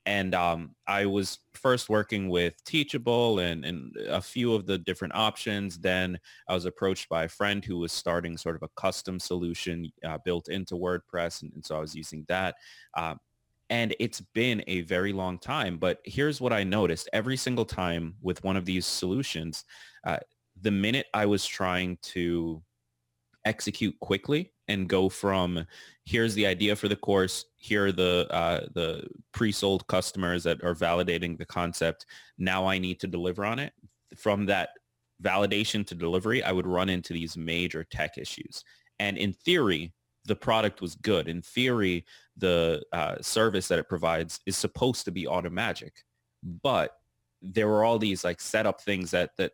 And 0.08 0.34
um, 0.34 0.76
I 0.88 1.06
was 1.06 1.40
first 1.54 1.90
working 1.90 2.30
with 2.30 2.54
Teachable 2.64 3.40
and, 3.40 3.64
and 3.64 3.96
a 4.08 4.22
few 4.22 4.54
of 4.54 4.66
the 4.66 4.80
different 4.80 5.16
options. 5.16 5.78
Then 5.78 6.18
I 6.50 6.56
was 6.56 6.66
approached 6.66 7.08
by 7.08 7.26
a 7.26 7.30
friend 7.30 7.64
who 7.64 7.78
was 7.78 7.92
starting 7.92 8.36
sort 8.36 8.56
of 8.56 8.64
a 8.64 8.82
custom 8.82 9.20
solution 9.20 9.92
uh, 10.04 10.18
built 10.26 10.50
into 10.50 10.76
WordPress. 10.76 11.44
And, 11.44 11.52
and, 11.54 11.64
so 11.64 11.78
I 11.78 11.82
was 11.82 11.96
using 11.96 12.26
that. 12.28 12.56
Um, 12.98 13.20
and 13.70 13.96
it's 14.00 14.22
been 14.34 14.64
a 14.68 14.82
very 14.82 15.14
long 15.14 15.38
time. 15.38 15.78
But 15.78 16.00
here's 16.04 16.42
what 16.42 16.54
I 16.54 16.64
noticed. 16.64 17.10
Every 17.14 17.38
single 17.38 17.66
time 17.66 18.16
with 18.22 18.44
one 18.44 18.58
of 18.58 18.66
these 18.66 18.88
solutions, 18.88 19.66
uh, 20.06 20.18
the 20.62 20.72
minute 20.72 21.08
I 21.14 21.26
was 21.28 21.46
trying 21.46 21.98
to 22.14 22.62
execute 23.46 23.98
quickly 24.00 24.52
and 24.68 24.90
go 24.90 25.10
from 25.10 25.66
here's 26.06 26.34
the 26.36 26.46
idea 26.46 26.76
for 26.76 26.88
the 26.88 26.96
course. 26.96 27.46
Here 27.56 27.88
are 27.88 27.92
the 27.92 28.28
uh, 28.32 28.66
the 28.74 29.08
pre-sold 29.32 29.88
customers 29.88 30.44
that 30.44 30.64
are 30.64 30.76
validating 30.76 31.38
the 31.38 31.46
concept. 31.46 32.06
Now 32.38 32.66
i 32.68 32.78
need 32.78 33.00
to 33.02 33.08
deliver 33.08 33.46
on 33.46 33.60
it. 33.60 33.74
From 34.18 34.46
that 34.48 34.70
validation 35.24 35.86
to 35.88 35.96
delivery 35.96 36.44
i 36.44 36.52
would 36.52 36.68
run 36.68 36.90
into 36.90 37.14
these 37.14 37.38
major 37.38 37.84
tech 37.84 38.18
issues. 38.18 38.64
And 39.00 39.18
in 39.18 39.34
theory 39.34 39.94
the 40.26 40.36
product 40.36 40.82
was 40.82 40.96
good. 40.96 41.28
In 41.28 41.42
theory 41.42 42.06
the 42.38 42.84
uh, 42.92 43.16
service 43.22 43.68
that 43.68 43.80
it 43.80 43.88
provides 43.88 44.40
is 44.46 44.58
supposed 44.58 45.06
to 45.06 45.12
be 45.12 45.28
automagic. 45.28 45.92
But 46.44 46.98
there 47.42 47.68
were 47.68 47.84
all 47.84 48.00
these 48.00 48.24
like 48.24 48.42
setup 48.42 48.82
things 48.82 49.12
that 49.12 49.32
that 49.38 49.52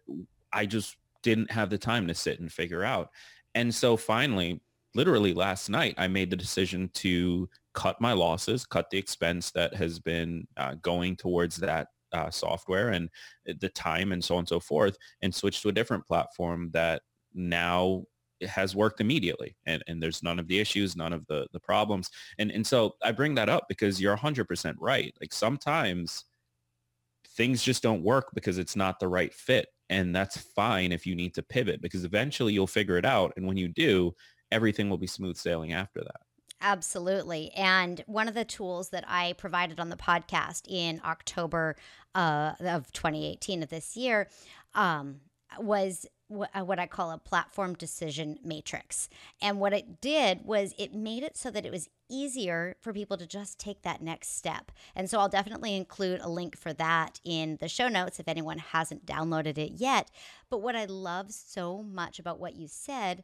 i 0.54 0.66
just 0.66 0.96
didn't 1.24 1.52
have 1.52 1.70
the 1.70 1.78
time 1.78 2.08
to 2.08 2.16
sit 2.16 2.40
and 2.40 2.52
figure 2.52 2.84
out 2.84 3.10
and 3.56 3.74
so 3.74 3.98
finally, 3.98 4.62
literally 4.96 5.34
last 5.34 5.70
night, 5.70 5.96
I 5.98 6.08
made 6.08 6.30
the 6.30 6.36
decision 6.36 6.90
to 6.96 7.50
cut 7.74 8.02
my 8.02 8.14
losses, 8.14 8.66
cut 8.66 8.90
the 8.90 8.98
expense 8.98 9.52
that 9.52 9.74
has 9.76 10.00
been 10.00 10.48
uh, 10.58 10.76
going 10.82 11.16
towards 11.16 11.58
that 11.58 11.88
uh, 12.14 12.30
software 12.30 12.90
and 12.90 13.10
the 13.46 13.70
time 13.70 14.12
and 14.12 14.24
so 14.24 14.36
on 14.36 14.40
and 14.40 14.50
so 14.50 14.60
forth, 14.60 14.98
and 15.22 15.34
switch 15.34 15.62
to 15.62 15.70
a 15.70 15.74
different 15.74 16.06
platform 16.06 16.70
that 16.74 17.02
now 17.34 18.04
has 18.48 18.76
worked 18.76 19.02
immediately 19.02 19.56
and, 19.68 19.84
and 19.88 20.02
there's 20.02 20.24
none 20.24 20.40
of 20.40 20.48
the 20.48 20.60
issues 20.60 20.96
none 20.96 21.14
of 21.14 21.26
the 21.28 21.48
the 21.54 21.60
problems. 21.60 22.10
And 22.40 22.52
and 22.52 22.66
so 22.66 22.96
i 23.04 23.12
bring 23.12 23.36
that 23.36 23.50
up 23.50 23.66
because 23.70 24.02
you're 24.02 24.18
100% 24.18 24.76
right. 24.80 25.14
Like 25.22 25.34
sometimes 25.34 26.26
things 27.42 27.64
just 27.64 27.82
don't 27.82 28.04
work 28.04 28.30
because 28.36 28.60
it's 28.60 28.76
not 28.76 29.00
the 29.00 29.08
right 29.08 29.34
fit 29.34 29.68
and 29.90 30.16
that's 30.16 30.38
fine 30.38 30.92
if 30.92 31.08
you 31.08 31.16
need 31.16 31.34
to 31.34 31.42
pivot 31.42 31.82
because 31.82 32.04
eventually 32.04 32.54
you'll 32.54 32.68
figure 32.68 33.00
it 33.00 33.06
out. 33.06 33.34
And 33.36 33.48
when 33.48 33.58
you 33.58 33.68
do, 33.68 34.14
everything 34.52 34.92
will 34.92 35.00
be 35.00 35.08
smooth 35.08 35.38
sailing 35.38 35.74
after 35.74 36.02
that. 36.02 36.22
Absolutely. 36.62 37.50
And 37.56 38.04
one 38.06 38.28
of 38.28 38.36
the 38.36 38.46
tools 38.46 38.92
that 38.92 39.06
I 39.08 39.34
provided 39.40 39.80
on 39.80 39.90
the 39.90 39.96
podcast 39.96 40.68
in 40.70 41.02
October 41.04 41.78
uh, 42.14 42.52
of 42.60 42.92
2018 42.92 43.64
of 43.64 43.70
this 43.70 43.98
year 43.98 44.30
um, 44.76 45.22
was 45.58 46.06
Uh, 46.32 46.64
what 46.64 46.80
I 46.80 46.88
call 46.88 47.12
a 47.12 47.18
platform 47.18 47.74
decision 47.74 48.40
matrix. 48.44 49.10
And 49.42 49.60
what 49.60 49.74
it 49.74 50.00
did 50.00 50.46
was 50.46 50.74
it 50.78 50.94
made 50.94 51.24
it 51.24 51.36
so 51.36 51.52
that 51.52 51.66
it 51.66 51.72
was 51.72 51.90
easier 52.10 52.76
for 52.80 52.94
people 52.94 53.18
to 53.18 53.28
just 53.28 53.60
take 53.60 53.82
that 53.82 54.02
next 54.02 54.38
step. 54.38 54.72
And 54.96 55.10
so 55.10 55.20
I'll 55.20 55.28
definitely 55.28 55.76
include 55.76 56.22
a 56.22 56.30
link 56.30 56.58
for 56.58 56.72
that 56.74 57.20
in 57.26 57.58
the 57.60 57.68
show 57.68 57.90
notes 57.90 58.20
if 58.20 58.30
anyone 58.30 58.60
hasn't 58.60 59.06
downloaded 59.06 59.58
it 59.58 59.74
yet. 59.74 60.10
But 60.50 60.62
what 60.62 60.76
I 60.76 60.86
love 60.86 61.32
so 61.32 61.84
much 61.84 62.18
about 62.18 62.40
what 62.40 62.56
you 62.56 62.68
said 62.70 63.24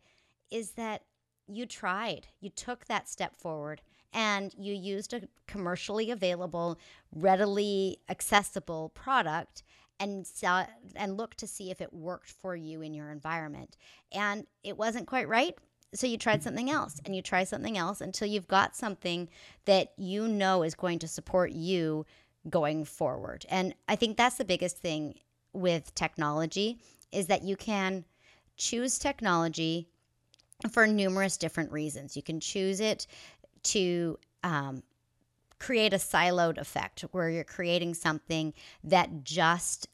is 0.52 0.72
that 0.72 1.04
you 1.48 1.66
tried, 1.66 2.28
you 2.42 2.50
took 2.50 2.86
that 2.86 3.08
step 3.08 3.36
forward 3.38 3.82
and 4.14 4.54
you 4.58 4.74
used 4.74 5.14
a 5.14 5.22
commercially 5.48 6.12
available, 6.12 6.78
readily 7.14 8.00
accessible 8.10 8.90
product 8.90 9.64
and 10.00 10.26
saw 10.26 10.66
and 10.96 11.18
look 11.18 11.36
to 11.36 11.48
see 11.48 11.72
if 11.72 11.82
it 11.82 11.94
worked 11.94 12.30
for 12.30 12.56
you 12.56 12.82
in 12.82 12.94
your 12.94 13.12
environment. 13.12 13.78
And 14.12 14.46
it 14.64 14.78
wasn't 14.78 15.08
quite 15.08 15.28
right. 15.28 15.58
So 15.94 16.06
you 16.06 16.18
tried 16.18 16.44
something 16.44 16.70
else 16.70 17.00
and 17.06 17.16
you 17.16 17.22
try 17.22 17.44
something 17.44 17.78
else 17.78 18.02
until 18.02 18.28
you've 18.28 18.48
got 18.48 18.76
something 18.76 19.30
that 19.66 19.94
you 19.98 20.28
know 20.28 20.64
is 20.64 20.76
going 20.76 21.00
to 21.00 21.08
support 21.08 21.52
you 21.52 22.06
going 22.50 22.86
forward. 22.86 23.46
And 23.50 23.74
I 23.88 23.96
think 23.96 24.18
that's 24.18 24.38
the 24.38 24.46
biggest 24.46 24.78
thing 24.78 25.16
with 25.54 25.96
technology 25.96 26.80
is 27.12 27.28
that 27.28 27.44
you 27.44 27.56
can 27.56 28.06
choose 28.58 29.00
technology 29.00 29.88
for 30.72 30.88
numerous 30.88 31.38
different 31.38 31.72
reasons. 31.72 32.16
You 32.16 32.24
can 32.24 32.40
choose 32.40 32.80
it 32.80 33.08
to 33.64 34.18
um, 34.44 34.84
create 35.60 35.94
a 35.94 35.98
siloed 35.98 36.58
effect 36.58 37.02
where 37.12 37.30
you're 37.30 37.44
creating 37.44 37.94
something 37.94 38.54
that 38.84 39.24
just 39.24 39.88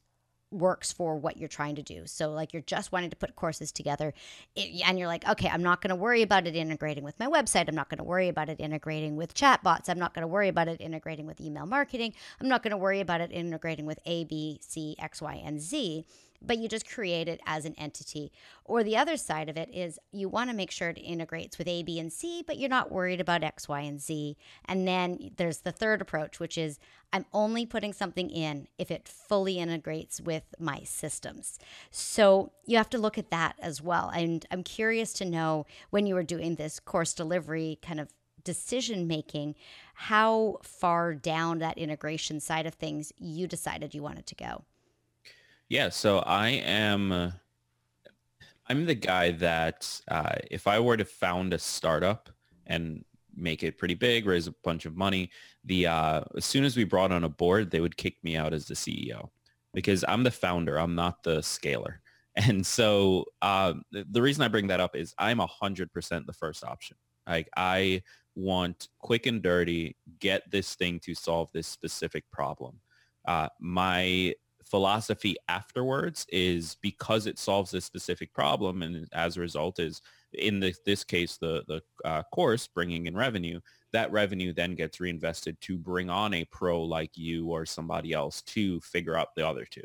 works 0.53 0.91
for 0.91 1.17
what 1.17 1.37
you're 1.37 1.49
trying 1.49 1.75
to 1.75 1.81
do. 1.81 2.03
So 2.05 2.31
like 2.31 2.53
you're 2.53 2.61
just 2.61 2.91
wanting 2.91 3.09
to 3.09 3.15
put 3.15 3.35
courses 3.35 3.71
together 3.71 4.13
and 4.55 4.99
you're 4.99 5.07
like, 5.07 5.27
okay, 5.27 5.49
I'm 5.49 5.63
not 5.63 5.81
going 5.81 5.89
to 5.89 5.95
worry 5.95 6.21
about 6.21 6.45
it 6.45 6.55
integrating 6.55 7.03
with 7.03 7.19
my 7.19 7.25
website. 7.25 7.67
I'm 7.67 7.75
not 7.75 7.89
going 7.89 7.97
to 7.97 8.03
worry 8.03 8.27
about 8.27 8.49
it 8.49 8.59
integrating 8.59 9.15
with 9.15 9.33
chatbots. 9.33 9.89
I'm 9.89 9.97
not 9.97 10.13
going 10.13 10.21
to 10.21 10.27
worry 10.27 10.49
about 10.49 10.67
it 10.67 10.79
integrating 10.79 11.25
with 11.25 11.41
email 11.41 11.65
marketing. 11.65 12.13
I'm 12.39 12.47
not 12.47 12.61
going 12.61 12.71
to 12.71 12.77
worry 12.77 12.99
about 12.99 13.19
it 13.19 13.31
integrating 13.31 13.87
with 13.87 13.99
A, 14.05 14.25
B, 14.25 14.59
C, 14.61 14.95
X, 14.99 15.21
Y, 15.21 15.41
and 15.43 15.59
Z 15.59 16.05
but 16.43 16.57
you 16.57 16.67
just 16.67 16.89
create 16.89 17.27
it 17.27 17.39
as 17.45 17.65
an 17.65 17.75
entity. 17.77 18.31
Or 18.65 18.83
the 18.83 18.97
other 18.97 19.17
side 19.17 19.49
of 19.49 19.57
it 19.57 19.69
is 19.73 19.99
you 20.11 20.29
want 20.29 20.49
to 20.49 20.55
make 20.55 20.71
sure 20.71 20.89
it 20.89 20.97
integrates 20.97 21.57
with 21.57 21.67
A, 21.67 21.83
B, 21.83 21.99
and 21.99 22.11
C, 22.11 22.43
but 22.45 22.57
you're 22.57 22.69
not 22.69 22.91
worried 22.91 23.21
about 23.21 23.43
X, 23.43 23.67
Y, 23.67 23.81
and 23.81 24.01
Z. 24.01 24.37
And 24.65 24.87
then 24.87 25.31
there's 25.37 25.59
the 25.59 25.71
third 25.71 26.01
approach, 26.01 26.39
which 26.39 26.57
is 26.57 26.79
I'm 27.11 27.25
only 27.33 27.65
putting 27.65 27.93
something 27.93 28.29
in 28.29 28.67
if 28.77 28.89
it 28.91 29.07
fully 29.07 29.59
integrates 29.59 30.19
with 30.19 30.43
my 30.59 30.81
systems. 30.83 31.59
So 31.91 32.51
you 32.65 32.77
have 32.77 32.89
to 32.91 32.97
look 32.97 33.17
at 33.17 33.31
that 33.31 33.55
as 33.59 33.81
well. 33.81 34.09
And 34.09 34.45
I'm 34.51 34.63
curious 34.63 35.13
to 35.13 35.25
know 35.25 35.65
when 35.91 36.05
you 36.05 36.15
were 36.15 36.23
doing 36.23 36.55
this 36.55 36.79
course 36.79 37.13
delivery 37.13 37.79
kind 37.81 37.99
of 37.99 38.09
decision 38.43 39.07
making, 39.07 39.55
how 39.93 40.57
far 40.61 41.13
down 41.13 41.59
that 41.59 41.77
integration 41.77 42.39
side 42.39 42.65
of 42.65 42.73
things 42.73 43.13
you 43.17 43.47
decided 43.47 43.93
you 43.93 44.03
wanted 44.03 44.25
to 44.27 44.35
go. 44.35 44.63
Yeah, 45.73 45.89
so 45.89 46.19
I 46.19 46.49
am 46.49 47.11
uh, 47.11 47.31
I'm 48.69 48.85
the 48.85 48.93
guy 48.93 49.31
that 49.31 49.89
uh, 50.07 50.35
if 50.51 50.67
I 50.67 50.79
were 50.79 50.97
to 50.97 51.03
found 51.03 51.51
a 51.51 51.57
startup 51.57 52.29
and 52.67 53.03
make 53.35 53.63
it 53.63 53.79
pretty 53.79 53.95
big, 53.95 54.27
raise 54.27 54.45
a 54.45 54.53
bunch 54.63 54.85
of 54.85 54.95
money, 54.95 55.31
the 55.65 55.87
uh, 55.87 56.21
as 56.37 56.45
soon 56.45 56.63
as 56.63 56.77
we 56.77 56.83
brought 56.83 57.11
on 57.11 57.23
a 57.23 57.29
board, 57.29 57.71
they 57.71 57.79
would 57.79 57.97
kick 57.97 58.17
me 58.21 58.35
out 58.37 58.53
as 58.53 58.67
the 58.67 58.75
CEO 58.75 59.29
because 59.73 60.05
I'm 60.07 60.21
the 60.21 60.29
founder. 60.29 60.77
I'm 60.77 60.93
not 60.93 61.23
the 61.23 61.41
scaler. 61.41 62.01
And 62.35 62.63
so 62.65 63.25
uh, 63.41 63.73
the 63.91 64.21
reason 64.21 64.43
I 64.43 64.47
bring 64.49 64.67
that 64.67 64.79
up 64.79 64.95
is 64.95 65.15
I'm 65.17 65.39
100% 65.39 66.25
the 66.25 66.33
first 66.33 66.63
option. 66.63 66.97
Like 67.27 67.47
I 67.55 68.03
want 68.35 68.89
quick 68.99 69.25
and 69.25 69.41
dirty, 69.41 69.97
get 70.19 70.43
this 70.51 70.75
thing 70.75 70.99
to 71.01 71.15
solve 71.15 71.49
this 71.51 71.67
specific 71.67 72.25
problem. 72.31 72.79
Uh, 73.25 73.49
my 73.59 74.33
philosophy 74.73 75.35
afterwards 75.49 76.25
is 76.31 76.77
because 76.81 77.27
it 77.27 77.37
solves 77.37 77.69
this 77.69 77.85
specific 77.85 78.33
problem 78.33 78.81
and 78.81 79.07
as 79.13 79.37
a 79.37 79.39
result 79.39 79.77
is 79.77 80.01
in 80.33 80.59
the, 80.59 80.73
this 80.83 81.03
case 81.03 81.37
the 81.37 81.63
the 81.67 81.79
uh, 82.03 82.23
course 82.33 82.65
bringing 82.65 83.05
in 83.05 83.15
revenue 83.15 83.59
that 83.91 84.11
revenue 84.11 84.51
then 84.51 84.73
gets 84.73 84.99
reinvested 84.99 85.61
to 85.61 85.77
bring 85.77 86.09
on 86.09 86.33
a 86.33 86.43
pro 86.45 86.81
like 86.81 87.15
you 87.15 87.49
or 87.49 87.67
somebody 87.67 88.13
else 88.13 88.41
to 88.41 88.79
figure 88.79 89.15
out 89.15 89.35
the 89.35 89.47
other 89.47 89.63
two 89.63 89.83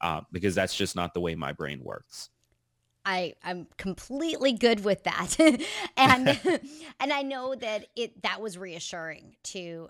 uh, 0.00 0.20
because 0.32 0.56
that's 0.56 0.74
just 0.74 0.96
not 0.96 1.14
the 1.14 1.20
way 1.20 1.36
my 1.36 1.52
brain 1.52 1.80
works. 1.82 2.30
I 3.04 3.34
I'm 3.44 3.68
completely 3.78 4.52
good 4.52 4.84
with 4.84 5.04
that, 5.04 5.36
and 5.96 6.28
and 7.00 7.12
I 7.12 7.22
know 7.22 7.54
that 7.54 7.86
it 7.94 8.22
that 8.22 8.40
was 8.40 8.58
reassuring 8.58 9.36
to 9.44 9.88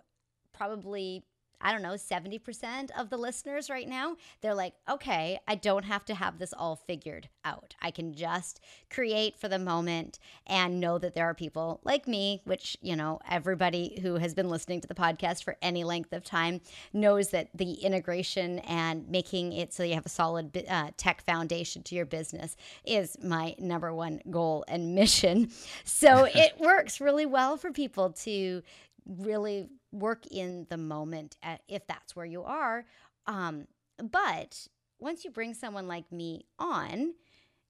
probably 0.52 1.24
I 1.64 1.72
don't 1.72 1.80
know, 1.80 1.94
70% 1.94 2.90
of 2.96 3.08
the 3.08 3.16
listeners 3.16 3.70
right 3.70 3.88
now, 3.88 4.16
they're 4.42 4.54
like, 4.54 4.74
okay, 4.88 5.40
I 5.48 5.54
don't 5.54 5.86
have 5.86 6.04
to 6.04 6.14
have 6.14 6.38
this 6.38 6.52
all 6.52 6.76
figured 6.76 7.30
out. 7.42 7.74
I 7.80 7.90
can 7.90 8.12
just 8.12 8.60
create 8.90 9.38
for 9.38 9.48
the 9.48 9.58
moment 9.58 10.18
and 10.46 10.78
know 10.78 10.98
that 10.98 11.14
there 11.14 11.24
are 11.24 11.32
people 11.32 11.80
like 11.82 12.06
me, 12.06 12.42
which, 12.44 12.76
you 12.82 12.94
know, 12.94 13.18
everybody 13.30 13.98
who 14.02 14.16
has 14.16 14.34
been 14.34 14.50
listening 14.50 14.82
to 14.82 14.88
the 14.88 14.94
podcast 14.94 15.42
for 15.42 15.56
any 15.62 15.84
length 15.84 16.12
of 16.12 16.22
time 16.22 16.60
knows 16.92 17.30
that 17.30 17.48
the 17.54 17.72
integration 17.72 18.58
and 18.60 19.08
making 19.08 19.54
it 19.54 19.72
so 19.72 19.82
you 19.82 19.94
have 19.94 20.04
a 20.04 20.10
solid 20.10 20.66
uh, 20.68 20.90
tech 20.98 21.24
foundation 21.24 21.82
to 21.84 21.94
your 21.94 22.04
business 22.04 22.56
is 22.84 23.16
my 23.22 23.54
number 23.58 23.94
one 23.94 24.20
goal 24.30 24.66
and 24.68 24.94
mission. 24.94 25.50
So 25.84 26.24
it 26.34 26.60
works 26.60 27.00
really 27.00 27.24
well 27.24 27.56
for 27.56 27.72
people 27.72 28.10
to 28.10 28.62
really 29.06 29.68
work 29.94 30.26
in 30.26 30.66
the 30.68 30.76
moment 30.76 31.36
at, 31.42 31.62
if 31.68 31.86
that's 31.86 32.14
where 32.14 32.26
you 32.26 32.42
are. 32.42 32.84
Um, 33.26 33.66
but 33.98 34.66
once 34.98 35.24
you 35.24 35.30
bring 35.30 35.54
someone 35.54 35.88
like 35.88 36.10
me 36.10 36.46
on, 36.58 37.14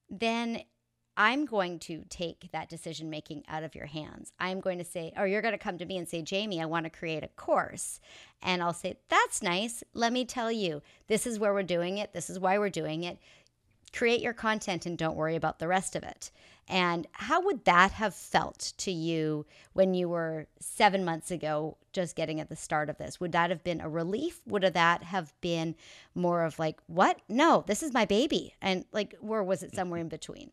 then 0.08 0.62
I'm 1.16 1.44
going 1.44 1.78
to 1.80 2.04
take 2.08 2.50
that 2.52 2.68
decision 2.68 3.08
making 3.08 3.44
out 3.46 3.62
of 3.62 3.74
your 3.74 3.86
hands. 3.86 4.32
I'm 4.40 4.60
going 4.60 4.78
to 4.78 4.84
say, 4.84 5.12
or 5.16 5.26
you're 5.26 5.42
going 5.42 5.52
to 5.52 5.58
come 5.58 5.78
to 5.78 5.86
me 5.86 5.96
and 5.96 6.08
say, 6.08 6.22
Jamie, 6.22 6.60
I 6.60 6.66
want 6.66 6.84
to 6.84 6.90
create 6.90 7.22
a 7.22 7.28
course. 7.28 8.00
And 8.42 8.62
I'll 8.62 8.74
say, 8.74 8.96
that's 9.08 9.40
nice. 9.42 9.84
Let 9.92 10.12
me 10.12 10.24
tell 10.24 10.50
you, 10.50 10.82
this 11.06 11.26
is 11.26 11.38
where 11.38 11.54
we're 11.54 11.62
doing 11.62 11.98
it. 11.98 12.12
This 12.12 12.28
is 12.28 12.40
why 12.40 12.58
we're 12.58 12.68
doing 12.68 13.04
it. 13.04 13.18
Create 13.94 14.20
your 14.20 14.32
content 14.32 14.86
and 14.86 14.98
don't 14.98 15.16
worry 15.16 15.36
about 15.36 15.58
the 15.58 15.68
rest 15.68 15.94
of 15.94 16.02
it. 16.02 16.30
And 16.66 17.06
how 17.12 17.42
would 17.42 17.64
that 17.66 17.92
have 17.92 18.14
felt 18.14 18.72
to 18.78 18.90
you 18.90 19.44
when 19.74 19.94
you 19.94 20.08
were 20.08 20.46
seven 20.60 21.04
months 21.04 21.30
ago 21.30 21.76
just 21.92 22.16
getting 22.16 22.40
at 22.40 22.48
the 22.48 22.56
start 22.56 22.88
of 22.88 22.98
this? 22.98 23.20
Would 23.20 23.32
that 23.32 23.50
have 23.50 23.62
been 23.62 23.80
a 23.80 23.88
relief? 23.88 24.40
Would 24.46 24.62
that 24.62 25.02
have 25.02 25.32
been 25.40 25.74
more 26.14 26.42
of 26.42 26.58
like, 26.58 26.80
what? 26.86 27.20
No, 27.28 27.64
this 27.66 27.82
is 27.82 27.92
my 27.92 28.06
baby. 28.06 28.54
And 28.62 28.84
like, 28.92 29.14
or 29.20 29.44
was 29.44 29.62
it 29.62 29.74
somewhere 29.74 30.00
in 30.00 30.08
between? 30.08 30.50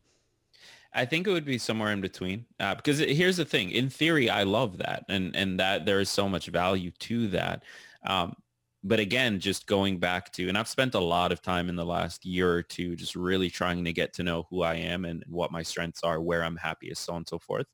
I 0.93 1.05
think 1.05 1.25
it 1.25 1.31
would 1.31 1.45
be 1.45 1.57
somewhere 1.57 1.91
in 1.91 2.01
between 2.01 2.45
uh, 2.59 2.75
because 2.75 2.99
it, 2.99 3.09
here's 3.09 3.37
the 3.37 3.45
thing. 3.45 3.71
In 3.71 3.89
theory, 3.89 4.29
I 4.29 4.43
love 4.43 4.77
that, 4.79 5.05
and 5.07 5.33
and 5.35 5.59
that 5.59 5.85
there 5.85 6.01
is 6.01 6.09
so 6.09 6.27
much 6.27 6.47
value 6.47 6.91
to 6.91 7.27
that. 7.29 7.63
Um, 8.05 8.35
but 8.83 8.99
again, 8.99 9.39
just 9.39 9.67
going 9.67 9.99
back 9.99 10.31
to, 10.33 10.47
and 10.49 10.57
I've 10.57 10.67
spent 10.67 10.95
a 10.95 10.99
lot 10.99 11.31
of 11.31 11.41
time 11.41 11.69
in 11.69 11.75
the 11.75 11.85
last 11.85 12.25
year 12.25 12.51
or 12.51 12.63
two 12.63 12.95
just 12.95 13.15
really 13.15 13.49
trying 13.49 13.85
to 13.85 13.93
get 13.93 14.13
to 14.13 14.23
know 14.23 14.47
who 14.49 14.63
I 14.63 14.75
am 14.75 15.05
and 15.05 15.23
what 15.27 15.51
my 15.51 15.61
strengths 15.61 16.03
are, 16.03 16.19
where 16.19 16.43
I'm 16.43 16.57
happiest, 16.57 17.03
so 17.03 17.13
on 17.13 17.17
and 17.17 17.27
so 17.29 17.37
forth. 17.39 17.67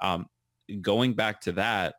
Um, 0.00 0.26
going 0.82 1.14
back 1.14 1.40
to 1.42 1.52
that, 1.52 1.94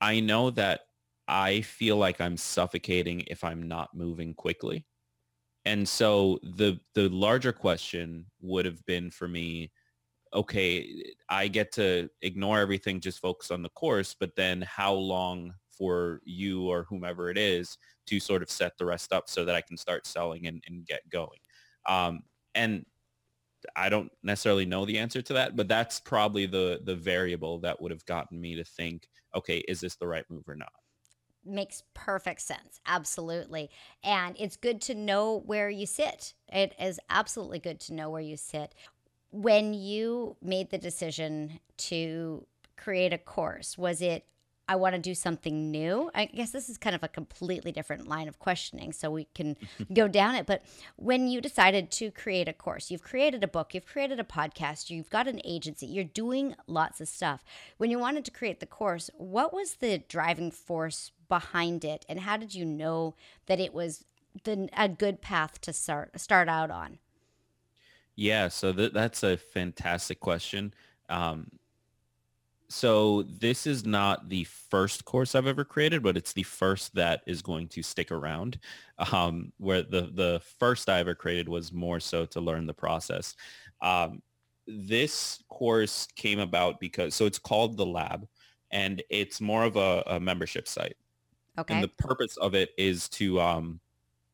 I 0.00 0.20
know 0.20 0.50
that 0.50 0.82
I 1.28 1.62
feel 1.62 1.96
like 1.96 2.20
I'm 2.20 2.36
suffocating 2.36 3.22
if 3.28 3.44
I'm 3.44 3.68
not 3.68 3.94
moving 3.94 4.34
quickly. 4.34 4.86
And 5.64 5.88
so 5.88 6.38
the 6.42 6.80
the 6.94 7.08
larger 7.08 7.52
question 7.52 8.26
would 8.40 8.66
have 8.66 8.84
been 8.86 9.10
for 9.10 9.26
me, 9.28 9.72
okay, 10.34 11.04
I 11.28 11.48
get 11.48 11.72
to 11.72 12.10
ignore 12.22 12.60
everything, 12.60 13.00
just 13.00 13.20
focus 13.20 13.50
on 13.50 13.62
the 13.62 13.70
course, 13.70 14.14
but 14.18 14.36
then 14.36 14.62
how 14.62 14.94
long 14.94 15.54
for 15.70 16.20
you 16.24 16.68
or 16.68 16.84
whomever 16.84 17.30
it 17.30 17.38
is 17.38 17.78
to 18.06 18.20
sort 18.20 18.42
of 18.42 18.50
set 18.50 18.76
the 18.78 18.84
rest 18.86 19.12
up 19.12 19.28
so 19.28 19.44
that 19.44 19.54
I 19.54 19.60
can 19.60 19.76
start 19.76 20.06
selling 20.06 20.46
and, 20.46 20.62
and 20.66 20.86
get 20.86 21.08
going. 21.08 21.40
Um, 21.86 22.24
and 22.54 22.86
I 23.76 23.88
don't 23.88 24.12
necessarily 24.22 24.66
know 24.66 24.84
the 24.84 24.98
answer 24.98 25.22
to 25.22 25.32
that, 25.34 25.56
but 25.56 25.68
that's 25.68 26.00
probably 26.00 26.46
the 26.46 26.80
the 26.84 26.96
variable 26.96 27.60
that 27.60 27.80
would 27.80 27.90
have 27.92 28.04
gotten 28.06 28.40
me 28.40 28.56
to 28.56 28.64
think, 28.64 29.08
okay, 29.34 29.58
is 29.68 29.80
this 29.80 29.96
the 29.96 30.06
right 30.08 30.24
move 30.30 30.48
or 30.48 30.56
not? 30.56 30.72
Makes 31.46 31.82
perfect 31.92 32.40
sense. 32.40 32.80
Absolutely. 32.86 33.70
And 34.02 34.34
it's 34.38 34.56
good 34.56 34.80
to 34.82 34.94
know 34.94 35.40
where 35.40 35.68
you 35.68 35.84
sit. 35.84 36.32
It 36.50 36.74
is 36.80 36.98
absolutely 37.10 37.58
good 37.58 37.80
to 37.80 37.92
know 37.92 38.08
where 38.08 38.22
you 38.22 38.38
sit. 38.38 38.74
When 39.30 39.74
you 39.74 40.38
made 40.40 40.70
the 40.70 40.78
decision 40.78 41.60
to 41.78 42.46
create 42.78 43.12
a 43.12 43.18
course, 43.18 43.76
was 43.76 44.00
it 44.00 44.26
I 44.68 44.76
want 44.76 44.94
to 44.94 45.00
do 45.00 45.14
something 45.14 45.70
new. 45.70 46.10
I 46.14 46.26
guess 46.26 46.50
this 46.50 46.68
is 46.68 46.78
kind 46.78 46.96
of 46.96 47.02
a 47.02 47.08
completely 47.08 47.70
different 47.70 48.08
line 48.08 48.28
of 48.28 48.38
questioning, 48.38 48.92
so 48.92 49.10
we 49.10 49.26
can 49.34 49.56
go 49.92 50.08
down 50.08 50.34
it. 50.34 50.46
But 50.46 50.62
when 50.96 51.28
you 51.28 51.40
decided 51.40 51.90
to 51.92 52.10
create 52.10 52.48
a 52.48 52.52
course, 52.52 52.90
you've 52.90 53.02
created 53.02 53.44
a 53.44 53.48
book, 53.48 53.74
you've 53.74 53.86
created 53.86 54.18
a 54.18 54.24
podcast, 54.24 54.90
you've 54.90 55.10
got 55.10 55.28
an 55.28 55.40
agency, 55.44 55.86
you're 55.86 56.04
doing 56.04 56.54
lots 56.66 57.00
of 57.00 57.08
stuff. 57.08 57.44
When 57.76 57.90
you 57.90 57.98
wanted 57.98 58.24
to 58.24 58.30
create 58.30 58.60
the 58.60 58.66
course, 58.66 59.10
what 59.16 59.52
was 59.52 59.74
the 59.74 59.98
driving 59.98 60.50
force 60.50 61.12
behind 61.28 61.84
it, 61.84 62.06
and 62.08 62.20
how 62.20 62.36
did 62.36 62.54
you 62.54 62.64
know 62.64 63.14
that 63.46 63.60
it 63.60 63.74
was 63.74 64.04
the, 64.44 64.68
a 64.76 64.88
good 64.88 65.20
path 65.20 65.60
to 65.62 65.72
start 65.72 66.18
start 66.18 66.48
out 66.48 66.70
on? 66.70 66.98
Yeah, 68.16 68.48
so 68.48 68.72
th- 68.72 68.92
that's 68.92 69.22
a 69.22 69.36
fantastic 69.36 70.20
question. 70.20 70.72
Um, 71.08 71.50
so 72.74 73.22
this 73.22 73.68
is 73.68 73.86
not 73.86 74.28
the 74.28 74.42
first 74.44 75.04
course 75.04 75.36
I've 75.36 75.46
ever 75.46 75.64
created, 75.64 76.02
but 76.02 76.16
it's 76.16 76.32
the 76.32 76.42
first 76.42 76.92
that 76.96 77.22
is 77.24 77.40
going 77.40 77.68
to 77.68 77.84
stick 77.84 78.10
around. 78.10 78.58
Um, 79.12 79.52
where 79.58 79.82
the 79.82 80.10
the 80.12 80.42
first 80.58 80.88
I 80.88 80.98
ever 80.98 81.14
created 81.14 81.48
was 81.48 81.72
more 81.72 82.00
so 82.00 82.26
to 82.26 82.40
learn 82.40 82.66
the 82.66 82.74
process. 82.74 83.36
Um, 83.80 84.22
this 84.66 85.40
course 85.48 86.08
came 86.16 86.40
about 86.40 86.80
because 86.80 87.14
so 87.14 87.26
it's 87.26 87.38
called 87.38 87.76
the 87.76 87.86
Lab, 87.86 88.26
and 88.72 89.02
it's 89.08 89.40
more 89.40 89.62
of 89.62 89.76
a, 89.76 90.02
a 90.08 90.18
membership 90.18 90.66
site. 90.66 90.96
Okay. 91.56 91.74
And 91.74 91.84
the 91.84 91.92
purpose 91.96 92.36
of 92.38 92.56
it 92.56 92.70
is 92.76 93.08
to 93.10 93.40
um, 93.40 93.80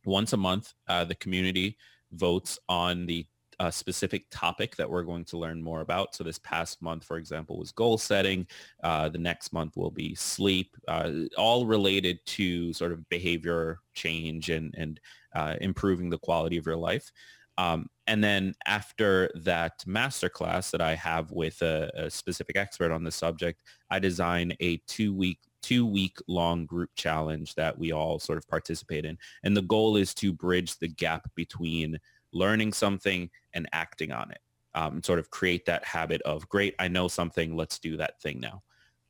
once 0.06 0.32
a 0.32 0.38
month, 0.38 0.72
uh, 0.88 1.04
the 1.04 1.14
community 1.16 1.76
votes 2.12 2.58
on 2.70 3.04
the 3.04 3.26
a 3.60 3.70
specific 3.70 4.24
topic 4.30 4.74
that 4.76 4.90
we're 4.90 5.02
going 5.02 5.24
to 5.26 5.36
learn 5.36 5.62
more 5.62 5.82
about. 5.82 6.14
So 6.14 6.24
this 6.24 6.38
past 6.38 6.80
month, 6.80 7.04
for 7.04 7.18
example, 7.18 7.58
was 7.58 7.70
goal 7.70 7.98
setting. 7.98 8.46
Uh, 8.82 9.10
the 9.10 9.18
next 9.18 9.52
month 9.52 9.76
will 9.76 9.90
be 9.90 10.14
sleep, 10.14 10.74
uh, 10.88 11.12
all 11.36 11.66
related 11.66 12.18
to 12.26 12.72
sort 12.72 12.90
of 12.90 13.06
behavior 13.10 13.78
change 13.92 14.48
and, 14.48 14.74
and 14.78 14.98
uh, 15.34 15.56
improving 15.60 16.08
the 16.08 16.18
quality 16.18 16.56
of 16.56 16.64
your 16.64 16.76
life. 16.76 17.12
Um, 17.58 17.90
and 18.06 18.24
then 18.24 18.54
after 18.66 19.30
that 19.34 19.84
masterclass 19.86 20.70
that 20.70 20.80
I 20.80 20.94
have 20.94 21.30
with 21.30 21.60
a, 21.60 21.90
a 21.94 22.10
specific 22.10 22.56
expert 22.56 22.90
on 22.90 23.04
the 23.04 23.10
subject, 23.10 23.62
I 23.90 23.98
design 23.98 24.54
a 24.60 24.78
two-week 24.88 25.38
two 25.62 25.84
week 25.84 26.16
long 26.26 26.64
group 26.64 26.88
challenge 26.96 27.54
that 27.54 27.78
we 27.78 27.92
all 27.92 28.18
sort 28.18 28.38
of 28.38 28.48
participate 28.48 29.04
in. 29.04 29.18
And 29.44 29.54
the 29.54 29.62
goal 29.62 29.96
is 29.96 30.14
to 30.14 30.32
bridge 30.32 30.78
the 30.78 30.88
gap 30.88 31.30
between 31.34 31.98
learning 32.32 32.72
something 32.72 33.30
and 33.54 33.68
acting 33.72 34.12
on 34.12 34.30
it. 34.30 34.40
Um, 34.74 35.02
sort 35.02 35.18
of 35.18 35.30
create 35.30 35.66
that 35.66 35.84
habit 35.84 36.22
of 36.22 36.48
great, 36.48 36.74
I 36.78 36.88
know 36.88 37.08
something, 37.08 37.56
let's 37.56 37.78
do 37.78 37.96
that 37.96 38.20
thing 38.20 38.40
now. 38.40 38.62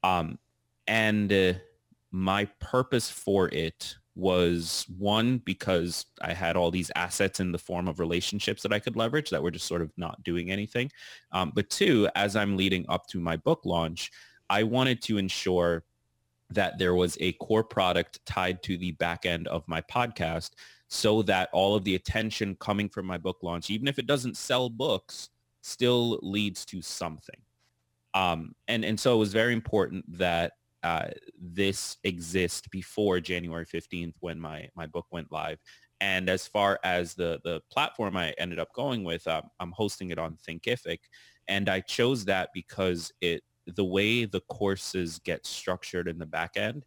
Um, 0.02 0.38
and 0.86 1.32
uh, 1.32 1.52
my 2.10 2.46
purpose 2.60 3.10
for 3.10 3.48
it 3.48 3.94
was 4.16 4.86
one 4.98 5.38
because 5.38 6.06
I 6.20 6.32
had 6.32 6.56
all 6.56 6.70
these 6.70 6.90
assets 6.96 7.40
in 7.40 7.52
the 7.52 7.58
form 7.58 7.88
of 7.88 8.00
relationships 8.00 8.62
that 8.62 8.72
I 8.72 8.78
could 8.78 8.96
leverage 8.96 9.30
that 9.30 9.42
were 9.42 9.50
just 9.50 9.66
sort 9.66 9.82
of 9.82 9.92
not 9.96 10.22
doing 10.24 10.50
anything. 10.50 10.90
Um, 11.32 11.52
but 11.54 11.70
two, 11.70 12.08
as 12.14 12.36
I'm 12.36 12.56
leading 12.56 12.84
up 12.88 13.06
to 13.08 13.20
my 13.20 13.36
book 13.36 13.60
launch, 13.64 14.10
I 14.48 14.64
wanted 14.64 15.00
to 15.02 15.18
ensure 15.18 15.84
that 16.50 16.78
there 16.78 16.94
was 16.94 17.16
a 17.20 17.32
core 17.34 17.62
product 17.64 18.24
tied 18.26 18.62
to 18.64 18.76
the 18.76 18.90
back 18.92 19.24
end 19.24 19.46
of 19.48 19.66
my 19.68 19.80
podcast 19.82 20.50
so 20.90 21.22
that 21.22 21.48
all 21.52 21.76
of 21.76 21.84
the 21.84 21.94
attention 21.94 22.56
coming 22.56 22.88
from 22.88 23.06
my 23.06 23.16
book 23.16 23.38
launch, 23.42 23.70
even 23.70 23.86
if 23.86 23.98
it 23.98 24.06
doesn't 24.06 24.36
sell 24.36 24.68
books, 24.68 25.30
still 25.62 26.18
leads 26.20 26.64
to 26.66 26.82
something. 26.82 27.40
Um, 28.12 28.56
and, 28.66 28.84
and 28.84 28.98
so 28.98 29.14
it 29.14 29.18
was 29.18 29.32
very 29.32 29.52
important 29.52 30.04
that 30.18 30.52
uh, 30.82 31.08
this 31.40 31.96
exists 32.02 32.66
before 32.72 33.20
January 33.20 33.64
15th 33.64 34.14
when 34.18 34.40
my, 34.40 34.68
my 34.74 34.86
book 34.86 35.06
went 35.12 35.30
live. 35.30 35.58
And 36.00 36.28
as 36.28 36.48
far 36.48 36.80
as 36.82 37.14
the, 37.14 37.40
the 37.44 37.60
platform 37.70 38.16
I 38.16 38.34
ended 38.36 38.58
up 38.58 38.72
going 38.74 39.04
with, 39.04 39.28
um, 39.28 39.42
I'm 39.60 39.72
hosting 39.72 40.10
it 40.10 40.18
on 40.18 40.38
Thinkific. 40.48 40.98
And 41.46 41.68
I 41.68 41.80
chose 41.80 42.24
that 42.24 42.50
because 42.52 43.12
it 43.20 43.44
the 43.66 43.84
way 43.84 44.24
the 44.24 44.40
courses 44.48 45.20
get 45.20 45.46
structured 45.46 46.08
in 46.08 46.18
the 46.18 46.26
back 46.26 46.56
end 46.56 46.84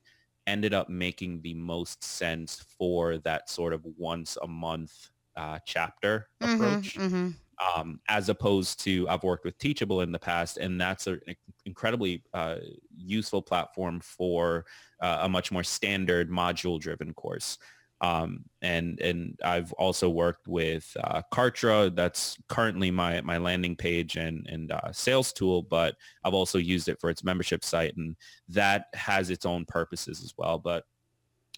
ended 0.48 0.74
up 0.74 0.90
making 0.90 1.42
the 1.42 1.54
most 1.54 2.04
sense 2.04 2.66
for 2.78 3.18
that 3.20 3.50
sort 3.50 3.74
of 3.74 3.86
once 3.98 4.38
a 4.42 4.48
month 4.48 5.10
uh, 5.36 5.60
chapter 5.66 6.28
mm-hmm, 6.42 6.56
approach. 6.56 6.96
Mm-hmm 6.96 7.30
um, 7.76 8.00
as 8.10 8.30
opposed 8.30 8.80
to 8.82 9.08
I've 9.10 9.24
worked 9.24 9.46
with 9.46 9.58
Teachable 9.58 10.02
in 10.02 10.12
the 10.12 10.20
past, 10.20 10.58
and 10.58 10.80
that's 10.80 11.08
an 11.08 11.22
incredibly 11.66 12.24
uh, 12.34 12.58
useful 12.96 13.42
platform 13.42 14.00
for 14.00 14.66
uh, 15.02 15.20
a 15.22 15.30
much 15.30 15.52
more 15.52 15.64
standard 15.64 16.30
module-driven 16.30 17.14
course. 17.14 17.58
Um, 18.02 18.46
and 18.62 19.00
and 19.00 19.40
I've 19.44 19.72
also 19.74 20.10
worked 20.10 20.48
with 20.48 20.96
uh, 21.02 21.22
Kartra. 21.32 21.96
That's 21.96 22.38
currently 22.50 22.92
my 22.92 23.22
my 23.22 23.38
landing 23.38 23.76
page 23.76 24.18
and 24.18 24.46
and 24.48 24.72
uh, 24.72 24.92
sales 24.92 25.32
tool, 25.32 25.64
but 25.64 25.96
I've 26.24 26.34
also 26.34 26.58
used 26.58 26.90
it 26.90 27.00
for 27.00 27.10
its 27.10 27.24
membership 27.24 27.64
site, 27.64 27.96
and 27.96 28.16
that 28.50 28.88
has 28.94 29.30
its 29.30 29.46
own 29.46 29.66
purposes 29.66 30.22
as 30.22 30.34
well. 30.38 30.60
But 30.60 30.84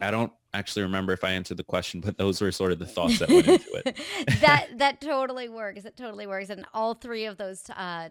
I 0.02 0.12
don't 0.12 0.32
actually 0.54 0.84
remember 0.84 1.14
if 1.14 1.24
I 1.24 1.32
answered 1.32 1.58
the 1.58 1.64
question, 1.64 2.02
but 2.06 2.18
those 2.18 2.42
were 2.42 2.52
sort 2.52 2.72
of 2.72 2.80
the 2.80 2.86
thoughts 2.86 3.20
that 3.20 3.30
went 3.30 3.48
into 3.48 3.82
it. 3.86 3.98
that 4.42 4.68
that 4.78 5.02
totally 5.02 5.50
works. 5.50 5.86
It 5.86 5.98
totally 5.98 6.28
works, 6.28 6.50
and 6.50 6.66
all 6.74 6.94
three 6.94 7.26
of 7.26 7.38
those 7.38 7.70
uh, 7.76 8.10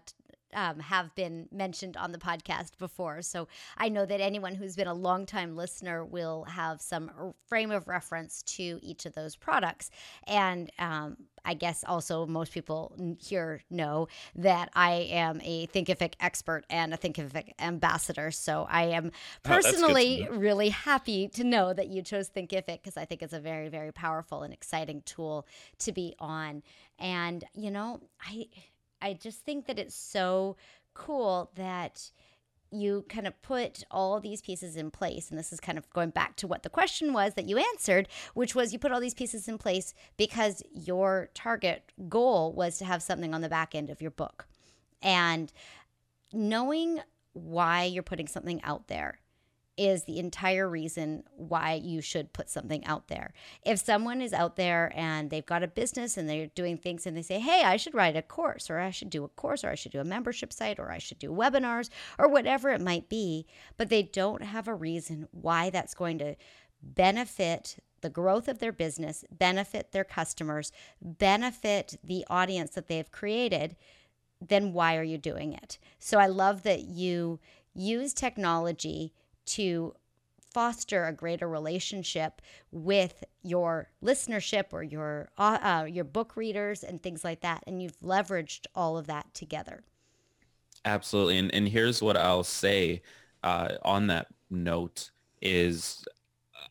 um, 0.55 0.79
have 0.79 1.13
been 1.15 1.47
mentioned 1.51 1.97
on 1.97 2.11
the 2.11 2.17
podcast 2.17 2.77
before. 2.79 3.21
So 3.21 3.47
I 3.77 3.89
know 3.89 4.05
that 4.05 4.21
anyone 4.21 4.55
who's 4.55 4.75
been 4.75 4.87
a 4.87 4.93
longtime 4.93 5.55
listener 5.55 6.03
will 6.03 6.45
have 6.45 6.81
some 6.81 7.33
frame 7.47 7.71
of 7.71 7.87
reference 7.87 8.41
to 8.43 8.79
each 8.81 9.05
of 9.05 9.13
those 9.13 9.35
products. 9.35 9.91
And 10.25 10.71
um, 10.79 11.17
I 11.43 11.53
guess 11.53 11.83
also 11.85 12.25
most 12.25 12.51
people 12.51 12.95
here 13.21 13.61
know 13.69 14.07
that 14.35 14.69
I 14.73 15.07
am 15.11 15.39
a 15.43 15.67
Thinkific 15.67 16.13
expert 16.19 16.65
and 16.69 16.93
a 16.93 16.97
Thinkific 16.97 17.51
ambassador. 17.59 18.31
So 18.31 18.65
I 18.69 18.85
am 18.85 19.11
oh, 19.13 19.39
personally 19.43 20.27
oh, 20.29 20.35
really 20.35 20.69
happy 20.69 21.27
to 21.29 21.43
know 21.43 21.73
that 21.73 21.87
you 21.89 22.01
chose 22.01 22.29
Thinkific 22.29 22.65
because 22.81 22.97
I 22.97 23.05
think 23.05 23.21
it's 23.21 23.33
a 23.33 23.39
very, 23.39 23.69
very 23.69 23.91
powerful 23.91 24.41
and 24.43 24.53
exciting 24.53 25.03
tool 25.05 25.45
to 25.79 25.91
be 25.91 26.15
on. 26.19 26.63
And, 26.97 27.43
you 27.53 27.71
know, 27.71 28.01
I 28.21 28.47
I 29.01 29.13
just 29.13 29.39
think 29.39 29.67
that 29.67 29.79
it's 29.79 29.95
so 29.95 30.57
cool 30.93 31.51
that 31.55 32.11
you 32.71 33.05
kind 33.09 33.27
of 33.27 33.41
put 33.41 33.83
all 33.89 34.19
these 34.19 34.41
pieces 34.41 34.75
in 34.75 34.91
place. 34.91 35.29
And 35.29 35.39
this 35.39 35.53
is 35.53 35.59
kind 35.59 35.77
of 35.77 35.89
going 35.91 36.09
back 36.09 36.35
to 36.37 36.47
what 36.47 36.63
the 36.63 36.69
question 36.69 37.13
was 37.13 37.33
that 37.35 37.47
you 37.47 37.57
answered, 37.57 38.07
which 38.33 38.55
was 38.55 38.73
you 38.73 38.79
put 38.79 38.91
all 38.91 38.99
these 38.99 39.13
pieces 39.13 39.47
in 39.47 39.57
place 39.57 39.93
because 40.17 40.61
your 40.73 41.29
target 41.33 41.91
goal 42.09 42.53
was 42.53 42.77
to 42.79 42.85
have 42.85 43.01
something 43.01 43.33
on 43.33 43.41
the 43.41 43.49
back 43.49 43.75
end 43.75 43.89
of 43.89 44.01
your 44.01 44.11
book. 44.11 44.47
And 45.01 45.51
knowing 46.33 46.99
why 47.33 47.83
you're 47.83 48.03
putting 48.03 48.27
something 48.27 48.61
out 48.63 48.87
there 48.87 49.19
is 49.77 50.03
the 50.03 50.19
entire 50.19 50.69
reason 50.69 51.23
why 51.35 51.73
you 51.73 52.01
should 52.01 52.31
put 52.33 52.49
something 52.49 52.85
out 52.85 53.07
there. 53.07 53.33
If 53.65 53.79
someone 53.79 54.21
is 54.21 54.33
out 54.33 54.55
there 54.55 54.91
and 54.95 55.29
they've 55.29 55.45
got 55.45 55.63
a 55.63 55.67
business 55.67 56.17
and 56.17 56.29
they're 56.29 56.47
doing 56.47 56.77
things 56.77 57.05
and 57.05 57.15
they 57.15 57.21
say, 57.21 57.39
hey, 57.39 57.63
I 57.65 57.77
should 57.77 57.93
write 57.93 58.15
a 58.15 58.21
course 58.21 58.69
or 58.69 58.79
I 58.79 58.91
should 58.91 59.09
do 59.09 59.23
a 59.23 59.29
course 59.29 59.63
or 59.63 59.69
I 59.69 59.75
should 59.75 59.91
do 59.91 59.99
a 59.99 60.05
membership 60.05 60.53
site 60.53 60.79
or 60.79 60.91
I 60.91 60.97
should 60.97 61.19
do 61.19 61.29
webinars 61.29 61.89
or 62.17 62.29
whatever 62.29 62.69
it 62.69 62.81
might 62.81 63.09
be, 63.09 63.45
but 63.77 63.89
they 63.89 64.03
don't 64.03 64.43
have 64.43 64.67
a 64.67 64.73
reason 64.73 65.27
why 65.31 65.69
that's 65.69 65.93
going 65.93 66.19
to 66.19 66.35
benefit 66.81 67.77
the 68.01 68.09
growth 68.09 68.47
of 68.47 68.59
their 68.59 68.71
business, 68.71 69.25
benefit 69.31 69.91
their 69.91 70.03
customers, 70.03 70.71
benefit 71.01 71.97
the 72.03 72.23
audience 72.29 72.71
that 72.71 72.87
they've 72.87 73.11
created, 73.11 73.75
then 74.39 74.73
why 74.73 74.95
are 74.95 75.03
you 75.03 75.17
doing 75.17 75.53
it? 75.53 75.79
So 75.97 76.19
I 76.19 76.27
love 76.27 76.63
that 76.63 76.83
you 76.83 77.39
use 77.73 78.13
technology 78.13 79.13
to 79.45 79.93
foster 80.55 81.03
a 81.03 81.11
greater 81.11 81.49
relationship 81.49 82.41
with 82.71 83.25
your 83.43 83.89
listenership 84.01 84.71
or 84.71 84.81
your 84.81 85.27
uh, 85.37 85.57
uh, 85.61 85.85
your 85.85 86.05
book 86.05 86.37
readers 86.37 86.81
and 86.81 87.03
things 87.03 87.25
like 87.25 87.41
that. 87.41 87.61
And 87.67 87.83
you've 87.83 87.99
leveraged 87.99 88.65
all 88.73 88.97
of 88.97 89.07
that 89.07 89.33
together. 89.33 89.83
Absolutely. 90.85 91.39
And, 91.39 91.53
and 91.53 91.67
here's 91.67 92.01
what 92.01 92.15
i'll 92.15 92.43
say 92.43 93.01
uh, 93.43 93.73
on 93.81 94.07
that 94.07 94.27
note 94.49 95.11
is 95.41 96.05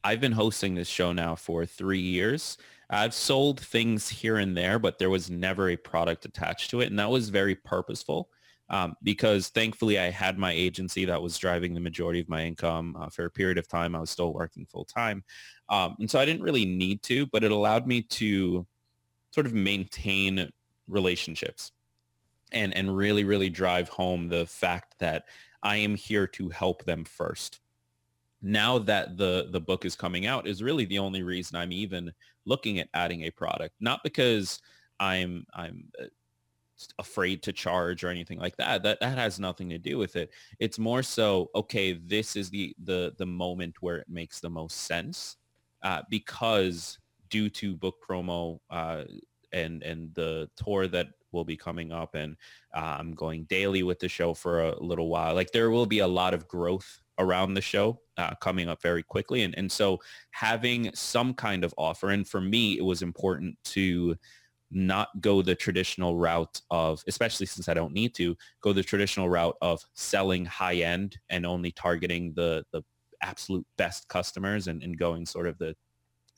i've 0.03 0.21
been 0.21 0.33
hosting 0.33 0.75
this 0.75 0.89
show 0.89 1.13
now 1.13 1.35
for 1.35 1.67
three 1.67 2.01
years. 2.01 2.57
I've 2.89 3.15
sold 3.15 3.61
things 3.61 4.09
here 4.09 4.37
and 4.37 4.57
there 4.57 4.79
but 4.79 4.99
there 4.99 5.11
was 5.11 5.29
never 5.31 5.69
a 5.69 5.77
product 5.77 6.25
attached 6.25 6.71
to 6.71 6.81
it. 6.81 6.89
And 6.89 6.99
that 6.99 7.11
was 7.11 7.29
very 7.29 7.55
purposeful 7.55 8.31
um, 8.75 8.97
because 9.05 9.51
thankfully 9.51 10.01
I 10.01 10.11
had 10.11 10.37
my 10.37 10.51
agency 10.51 11.05
that 11.05 11.23
was 11.23 11.39
driving 11.39 11.75
the 11.75 11.81
majority 11.81 12.19
of 12.19 12.29
my 12.29 12.43
income 12.43 12.97
uh, 12.99 13.09
for 13.09 13.25
a 13.25 13.31
period 13.31 13.57
of 13.57 13.69
time. 13.69 13.95
I 13.95 14.01
was 14.01 14.11
still 14.11 14.35
working 14.35 14.67
full 14.67 14.85
time. 14.85 15.23
Um, 15.69 15.95
and 16.01 16.11
so 16.11 16.19
I 16.19 16.25
didn't 16.25 16.43
really 16.43 16.65
need 16.65 17.01
to, 17.05 17.27
but 17.27 17.45
it 17.45 17.53
allowed 17.53 17.87
me 17.87 18.03
to 18.03 18.67
sort 19.31 19.47
of 19.47 19.55
maintain 19.55 20.51
relationships 20.89 21.71
and, 22.51 22.75
and 22.77 22.97
really, 22.97 23.23
really 23.23 23.49
drive 23.49 23.89
home 23.91 24.29
the 24.29 24.45
fact 24.45 24.97
that 24.99 25.27
I 25.63 25.77
am 25.77 25.95
here 25.95 26.27
to 26.27 26.49
help 26.49 26.83
them 26.83 27.05
first. 27.05 27.61
Now 28.43 28.81
that 28.81 29.17
the, 29.17 29.51
the 29.53 29.61
book 29.61 29.85
is 29.85 29.95
coming 29.95 30.27
out 30.27 30.49
is 30.49 30.65
really 30.65 30.85
the 30.85 30.99
only 30.99 31.23
reason 31.23 31.57
I'm 31.57 31.71
even 31.71 32.13
looking 32.45 32.81
at 32.81 32.89
adding 32.93 33.23
a 33.23 33.31
product, 33.31 33.77
not 33.79 34.01
because 34.03 34.61
I'm, 34.99 35.47
I'm 35.55 35.85
uh, 36.03 36.07
afraid 36.99 37.42
to 37.42 37.53
charge 37.53 38.05
or 38.05 38.09
anything 38.09 38.38
like 38.38 38.57
that. 38.57 38.83
That 38.83 39.01
that 39.01 39.18
has 39.18 39.40
nothing 39.40 39.68
to 39.70 39.79
do 39.79 39.99
with 39.99 40.16
it. 40.16 40.31
It's 40.59 40.79
more 40.79 41.03
so 41.03 41.51
okay. 41.55 41.92
This 41.92 42.37
is 42.37 42.51
the 42.51 42.75
the 42.83 43.14
the 43.16 43.27
moment 43.27 43.77
where 43.81 43.97
it 43.97 44.09
makes 44.09 44.40
the 44.40 44.51
most 44.51 44.83
sense 44.83 45.37
uh, 45.83 46.03
because 46.11 46.99
due 47.31 47.49
to 47.51 47.77
book 47.77 47.97
promo 48.07 48.59
uh, 48.70 49.05
and 49.53 49.83
and 49.83 50.14
the 50.14 50.49
tour 50.57 50.87
that 50.88 51.09
will 51.33 51.44
be 51.44 51.57
coming 51.57 51.92
up 51.92 52.14
and 52.14 52.37
uh, 52.75 52.97
I'm 52.99 53.12
going 53.12 53.44
daily 53.44 53.83
with 53.83 53.99
the 53.99 54.09
show 54.09 54.35
for 54.35 54.62
a 54.62 54.83
little 54.83 55.09
while. 55.09 55.35
Like 55.35 55.51
there 55.51 55.70
will 55.70 55.87
be 55.87 55.99
a 55.99 56.07
lot 56.07 56.33
of 56.33 56.49
growth 56.49 57.01
around 57.18 57.55
the 57.55 57.61
show 57.61 58.01
uh, 58.16 58.35
coming 58.40 58.68
up 58.68 58.81
very 58.81 59.03
quickly. 59.03 59.42
And, 59.42 59.55
and 59.57 59.70
so 59.70 59.99
having 60.31 60.90
some 60.94 61.35
kind 61.35 61.64
of 61.64 61.75
offer, 61.77 62.11
and 62.11 62.27
for 62.27 62.40
me, 62.40 62.79
it 62.79 62.85
was 62.85 63.03
important 63.03 63.57
to 63.64 64.16
not 64.75 65.09
go 65.21 65.43
the 65.43 65.55
traditional 65.55 66.17
route 66.17 66.61
of, 66.71 67.03
especially 67.07 67.47
since 67.47 67.69
I 67.69 67.75
don't 67.75 67.93
need 67.93 68.15
to, 68.17 68.37
go 68.61 68.73
the 68.73 68.83
traditional 68.83 69.29
route 69.29 69.57
of 69.63 69.83
selling 69.95 70.45
high 70.45 70.77
end 70.77 71.19
and 71.29 71.47
only 71.47 71.71
targeting 71.71 72.33
the, 72.35 72.65
the 72.73 72.83
absolute 73.23 73.67
best 73.79 74.09
customers 74.09 74.69
and, 74.69 74.83
and 74.83 74.99
going 74.99 75.27
sort 75.27 75.47
of 75.47 75.59
the 75.59 75.75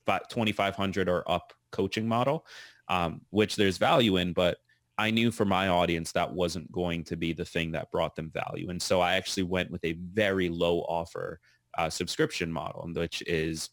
2500 0.07 1.09
or 1.09 1.29
up 1.31 1.53
coaching 1.73 2.07
model, 2.07 2.47
um, 2.89 3.21
which 3.31 3.57
there's 3.57 3.79
value 3.79 4.17
in, 4.17 4.33
but 4.33 4.59
I 4.99 5.11
knew 5.11 5.31
for 5.31 5.45
my 5.45 5.69
audience 5.69 6.13
that 6.13 6.33
wasn't 6.33 6.73
going 6.73 7.05
to 7.05 7.17
be 7.17 7.33
the 7.33 7.45
thing 7.45 7.73
that 7.73 7.91
brought 7.91 8.17
them 8.17 8.31
value. 8.31 8.71
And 8.71 8.81
so 8.81 9.01
I 9.01 9.17
actually 9.17 9.43
went 9.43 9.71
with 9.71 9.85
a 9.85 9.93
very 9.93 10.49
low 10.49 10.81
offer 10.81 11.41
uh, 11.77 11.91
subscription 11.91 12.51
model, 12.51 12.89
which 12.95 13.23
is 13.27 13.71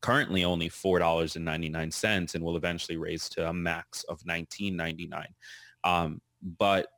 currently 0.00 0.44
only 0.44 0.68
$4.99 0.68 2.34
and 2.34 2.44
will 2.44 2.56
eventually 2.56 2.96
raise 2.96 3.28
to 3.30 3.48
a 3.48 3.52
max 3.52 4.04
of 4.04 4.20
$19.99. 4.22 5.26
Um, 5.84 6.20
but 6.58 6.88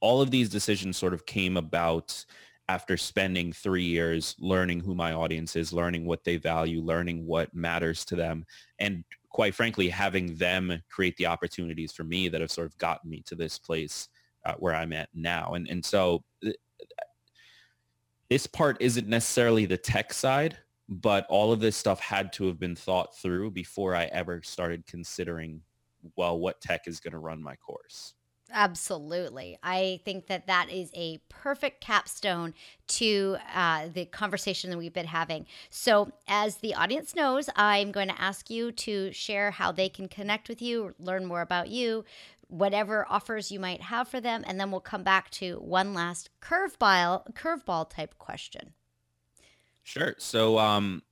all 0.00 0.20
of 0.20 0.30
these 0.30 0.48
decisions 0.48 0.96
sort 0.96 1.14
of 1.14 1.26
came 1.26 1.56
about 1.56 2.24
after 2.68 2.96
spending 2.96 3.52
three 3.52 3.84
years 3.84 4.34
learning 4.38 4.80
who 4.80 4.94
my 4.94 5.12
audience 5.12 5.56
is, 5.56 5.72
learning 5.72 6.06
what 6.06 6.24
they 6.24 6.36
value, 6.36 6.80
learning 6.80 7.26
what 7.26 7.54
matters 7.54 8.04
to 8.06 8.16
them, 8.16 8.44
and 8.78 9.04
quite 9.32 9.54
frankly, 9.54 9.88
having 9.88 10.34
them 10.36 10.80
create 10.90 11.16
the 11.16 11.26
opportunities 11.26 11.92
for 11.92 12.04
me 12.04 12.28
that 12.28 12.40
have 12.40 12.50
sort 12.50 12.66
of 12.66 12.76
gotten 12.78 13.10
me 13.10 13.22
to 13.26 13.34
this 13.34 13.58
place 13.58 14.08
uh, 14.44 14.54
where 14.58 14.74
I'm 14.74 14.92
at 14.92 15.08
now. 15.14 15.54
And, 15.54 15.68
and 15.68 15.84
so 15.84 16.22
th- 16.42 16.56
this 18.28 18.46
part 18.46 18.76
isn't 18.80 19.08
necessarily 19.08 19.66
the 19.66 19.76
tech 19.76 20.12
side, 20.12 20.58
but 21.00 21.26
all 21.28 21.52
of 21.52 21.60
this 21.60 21.76
stuff 21.76 22.00
had 22.00 22.32
to 22.34 22.46
have 22.46 22.58
been 22.58 22.76
thought 22.76 23.16
through 23.16 23.50
before 23.50 23.94
I 23.94 24.04
ever 24.06 24.42
started 24.42 24.86
considering, 24.86 25.62
well, 26.16 26.38
what 26.38 26.60
tech 26.60 26.82
is 26.86 27.00
going 27.00 27.12
to 27.12 27.18
run 27.18 27.42
my 27.42 27.56
course. 27.56 28.14
Absolutely. 28.54 29.58
I 29.62 30.00
think 30.04 30.26
that 30.26 30.46
that 30.46 30.68
is 30.70 30.90
a 30.94 31.18
perfect 31.30 31.80
capstone 31.80 32.52
to 32.88 33.38
uh, 33.54 33.88
the 33.92 34.04
conversation 34.04 34.70
that 34.70 34.76
we've 34.76 34.92
been 34.92 35.06
having. 35.06 35.46
So, 35.70 36.12
as 36.28 36.56
the 36.56 36.74
audience 36.74 37.14
knows, 37.14 37.48
I'm 37.56 37.92
going 37.92 38.08
to 38.08 38.20
ask 38.20 38.50
you 38.50 38.70
to 38.72 39.10
share 39.12 39.52
how 39.52 39.72
they 39.72 39.88
can 39.88 40.06
connect 40.06 40.50
with 40.50 40.60
you, 40.60 40.94
learn 40.98 41.24
more 41.24 41.40
about 41.40 41.68
you, 41.68 42.04
whatever 42.48 43.06
offers 43.08 43.50
you 43.50 43.58
might 43.58 43.80
have 43.80 44.06
for 44.06 44.20
them, 44.20 44.44
and 44.46 44.60
then 44.60 44.70
we'll 44.70 44.80
come 44.80 45.02
back 45.02 45.30
to 45.30 45.54
one 45.56 45.94
last 45.94 46.28
curveball, 46.42 47.32
curveball 47.32 47.88
type 47.88 48.18
question. 48.18 48.74
Sure. 49.82 50.14
So, 50.18 50.58
um, 50.58 51.02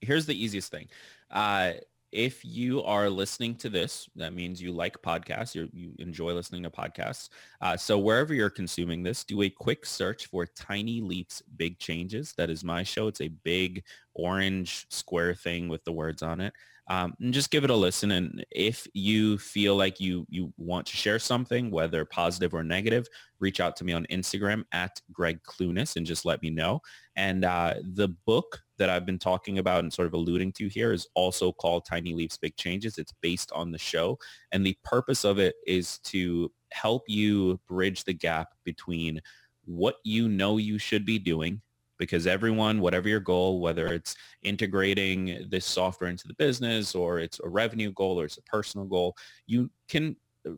here's 0.00 0.26
the 0.26 0.42
easiest 0.42 0.70
thing. 0.70 0.88
Uh, 1.30 1.74
if 2.12 2.44
you 2.44 2.82
are 2.84 3.10
listening 3.10 3.54
to 3.56 3.70
this, 3.70 4.08
that 4.16 4.34
means 4.34 4.60
you 4.62 4.72
like 4.72 5.00
podcasts, 5.02 5.54
you 5.54 5.94
enjoy 5.98 6.32
listening 6.34 6.62
to 6.62 6.70
podcasts. 6.70 7.30
Uh, 7.60 7.76
so 7.76 7.98
wherever 7.98 8.34
you're 8.34 8.50
consuming 8.50 9.02
this, 9.02 9.24
do 9.24 9.42
a 9.42 9.50
quick 9.50 9.86
search 9.86 10.26
for 10.26 10.46
Tiny 10.46 11.00
Leaps 11.00 11.42
Big 11.56 11.78
Changes. 11.78 12.34
That 12.36 12.50
is 12.50 12.64
my 12.64 12.82
show. 12.82 13.08
It's 13.08 13.22
a 13.22 13.28
big 13.28 13.84
orange 14.14 14.86
square 14.90 15.34
thing 15.34 15.68
with 15.68 15.84
the 15.84 15.92
words 15.92 16.22
on 16.22 16.40
it 16.40 16.52
um, 16.88 17.14
and 17.20 17.32
just 17.32 17.50
give 17.50 17.64
it 17.64 17.70
a 17.70 17.76
listen. 17.76 18.10
And 18.10 18.44
if 18.50 18.86
you 18.92 19.38
feel 19.38 19.76
like 19.76 20.00
you 20.00 20.26
you 20.28 20.52
want 20.56 20.86
to 20.86 20.96
share 20.96 21.18
something, 21.18 21.70
whether 21.70 22.04
positive 22.04 22.54
or 22.54 22.64
negative, 22.64 23.06
reach 23.38 23.60
out 23.60 23.76
to 23.76 23.84
me 23.84 23.92
on 23.92 24.06
Instagram 24.10 24.64
at 24.72 25.00
Gregg 25.12 25.40
Clunis 25.44 25.96
and 25.96 26.04
just 26.04 26.24
let 26.24 26.42
me 26.42 26.50
know. 26.50 26.80
And 27.16 27.44
uh, 27.44 27.74
the 27.94 28.08
book 28.26 28.60
that 28.78 28.90
I've 28.90 29.06
been 29.06 29.18
talking 29.18 29.58
about 29.58 29.84
and 29.84 29.92
sort 29.92 30.06
of 30.06 30.14
alluding 30.14 30.52
to 30.52 30.68
here 30.68 30.92
is 30.92 31.06
also 31.14 31.52
called 31.52 31.84
Tiny 31.84 32.14
Leaps, 32.14 32.36
Big 32.36 32.56
Changes. 32.56 32.98
It's 32.98 33.12
based 33.22 33.52
on 33.52 33.70
the 33.70 33.78
show. 33.78 34.18
And 34.50 34.66
the 34.66 34.76
purpose 34.82 35.24
of 35.24 35.38
it 35.38 35.54
is 35.66 35.98
to 36.00 36.50
help 36.72 37.04
you 37.06 37.60
bridge 37.68 38.04
the 38.04 38.14
gap 38.14 38.48
between 38.64 39.20
what 39.64 39.96
you 40.04 40.28
know 40.28 40.56
you 40.56 40.78
should 40.78 41.04
be 41.04 41.18
doing 41.18 41.60
because 42.02 42.26
everyone, 42.26 42.80
whatever 42.80 43.08
your 43.08 43.20
goal, 43.20 43.60
whether 43.60 43.86
it's 43.86 44.16
integrating 44.42 45.46
this 45.48 45.64
software 45.64 46.10
into 46.10 46.26
the 46.26 46.34
business 46.34 46.94
or 46.94 47.20
it's 47.20 47.38
a 47.44 47.48
revenue 47.48 47.92
goal 47.92 48.20
or 48.20 48.24
it's 48.24 48.38
a 48.38 48.42
personal 48.42 48.86
goal, 48.86 49.16
you 49.46 49.70
can 49.88 50.16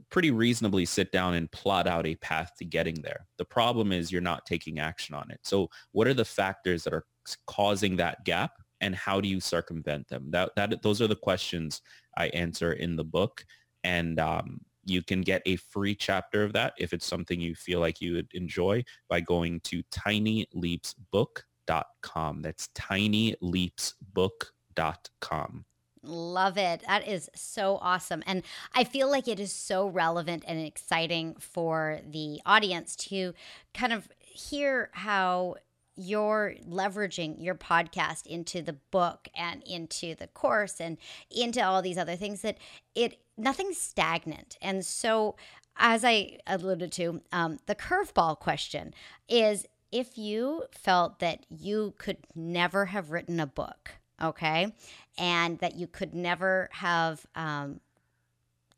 pretty 0.09 0.31
reasonably 0.31 0.87
sit 0.87 1.13
down 1.13 1.35
and 1.35 1.53
plot 1.53 1.87
out 1.87 2.07
a 2.07 2.15
path 2.17 2.53
to 2.59 2.65
getting 2.65 2.95
there. 3.03 3.27
The 3.37 3.45
problem 3.45 3.93
is 3.93 4.11
you're 4.11 4.23
not 4.23 4.47
taking 4.47 4.79
action 4.79 5.15
on 5.15 5.31
it. 5.31 5.41
So 5.43 5.69
what 5.93 6.07
are 6.07 6.15
the 6.15 6.25
factors 6.25 6.83
that 6.85 6.95
are 6.95 7.05
causing 7.47 7.97
that 7.97 8.25
gap 8.25 8.53
and 8.81 8.95
how 8.95 9.21
do 9.21 9.29
you 9.29 9.41
circumvent 9.41 10.09
them? 10.09 10.31
That, 10.31 10.53
that 10.57 10.83
those 10.83 11.03
are 11.03 11.07
the 11.07 11.15
questions 11.15 11.83
I 12.17 12.29
answer 12.29 12.73
in 12.73 12.97
the 12.97 13.05
book. 13.05 13.45
And 13.83 14.19
um, 14.19 14.61
you 14.85 15.03
can 15.03 15.21
get 15.21 15.43
a 15.47 15.57
free 15.57 15.95
chapter 15.95 16.45
of 16.45 16.53
that 16.53 16.75
if 16.79 16.93
it's 16.93 17.07
something 17.07 17.41
you 17.41 17.55
feel 17.55 17.81
like 17.81 18.01
you 18.01 18.15
would 18.15 18.29
enjoy 18.33 18.85
by 19.09 19.21
going 19.21 19.61
to 19.61 19.83
tinyleapsbook.com. 19.85 22.43
That's 22.43 22.69
tinyleapsbook.com. 22.75 25.65
Love 26.07 26.59
it. 26.59 26.83
That 26.87 27.09
is 27.09 27.31
so 27.35 27.79
awesome. 27.81 28.23
And 28.27 28.43
I 28.75 28.85
feel 28.85 29.11
like 29.11 29.27
it 29.27 29.41
is 29.41 29.53
so 29.53 29.87
relevant 29.87 30.45
and 30.47 30.61
exciting 30.61 31.37
for 31.39 32.01
the 32.07 32.41
audience 32.45 32.95
to 32.97 33.33
kind 33.73 33.93
of 33.93 34.09
hear 34.21 34.91
how 34.93 35.57
you're 35.97 36.55
leveraging 36.69 37.43
your 37.43 37.55
podcast 37.55 38.27
into 38.27 38.63
the 38.63 38.77
book 38.91 39.29
and 39.37 39.63
into 39.63 40.15
the 40.15 40.27
course 40.27 40.81
and 40.81 40.99
into 41.31 41.65
all 41.65 41.83
these 41.83 41.99
other 41.99 42.17
things 42.17 42.43
that 42.43 42.59
it 42.95 43.19
nothing's 43.37 43.79
stagnant. 43.79 44.57
And 44.63 44.85
so 44.85 45.37
as 45.77 46.05
i 46.05 46.39
alluded 46.47 46.93
to 46.93 47.21
um, 47.33 47.59
the 47.67 47.75
curveball 47.75 48.39
question 48.39 48.95
is 49.29 49.67
if 49.93 50.19
you 50.19 50.65
felt 50.73 51.19
that 51.21 51.45
you 51.49 51.95
could 51.99 52.19
never 52.35 52.87
have 52.87 53.11
written 53.11 53.41
a 53.41 53.47
book 53.47 53.93
okay 54.23 54.73
and 55.19 55.59
that 55.59 55.77
you 55.77 55.87
could 55.87 56.15
never 56.15 56.69
have 56.73 57.27
um, 57.35 57.81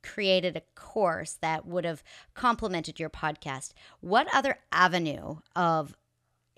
created 0.03 0.57
a 0.57 0.63
course 0.75 1.39
that 1.41 1.67
would 1.67 1.85
have 1.85 2.03
complemented 2.35 2.99
your 2.99 3.11
podcast 3.11 3.73
what 4.01 4.27
other 4.33 4.59
avenue 4.73 5.37
of 5.55 5.95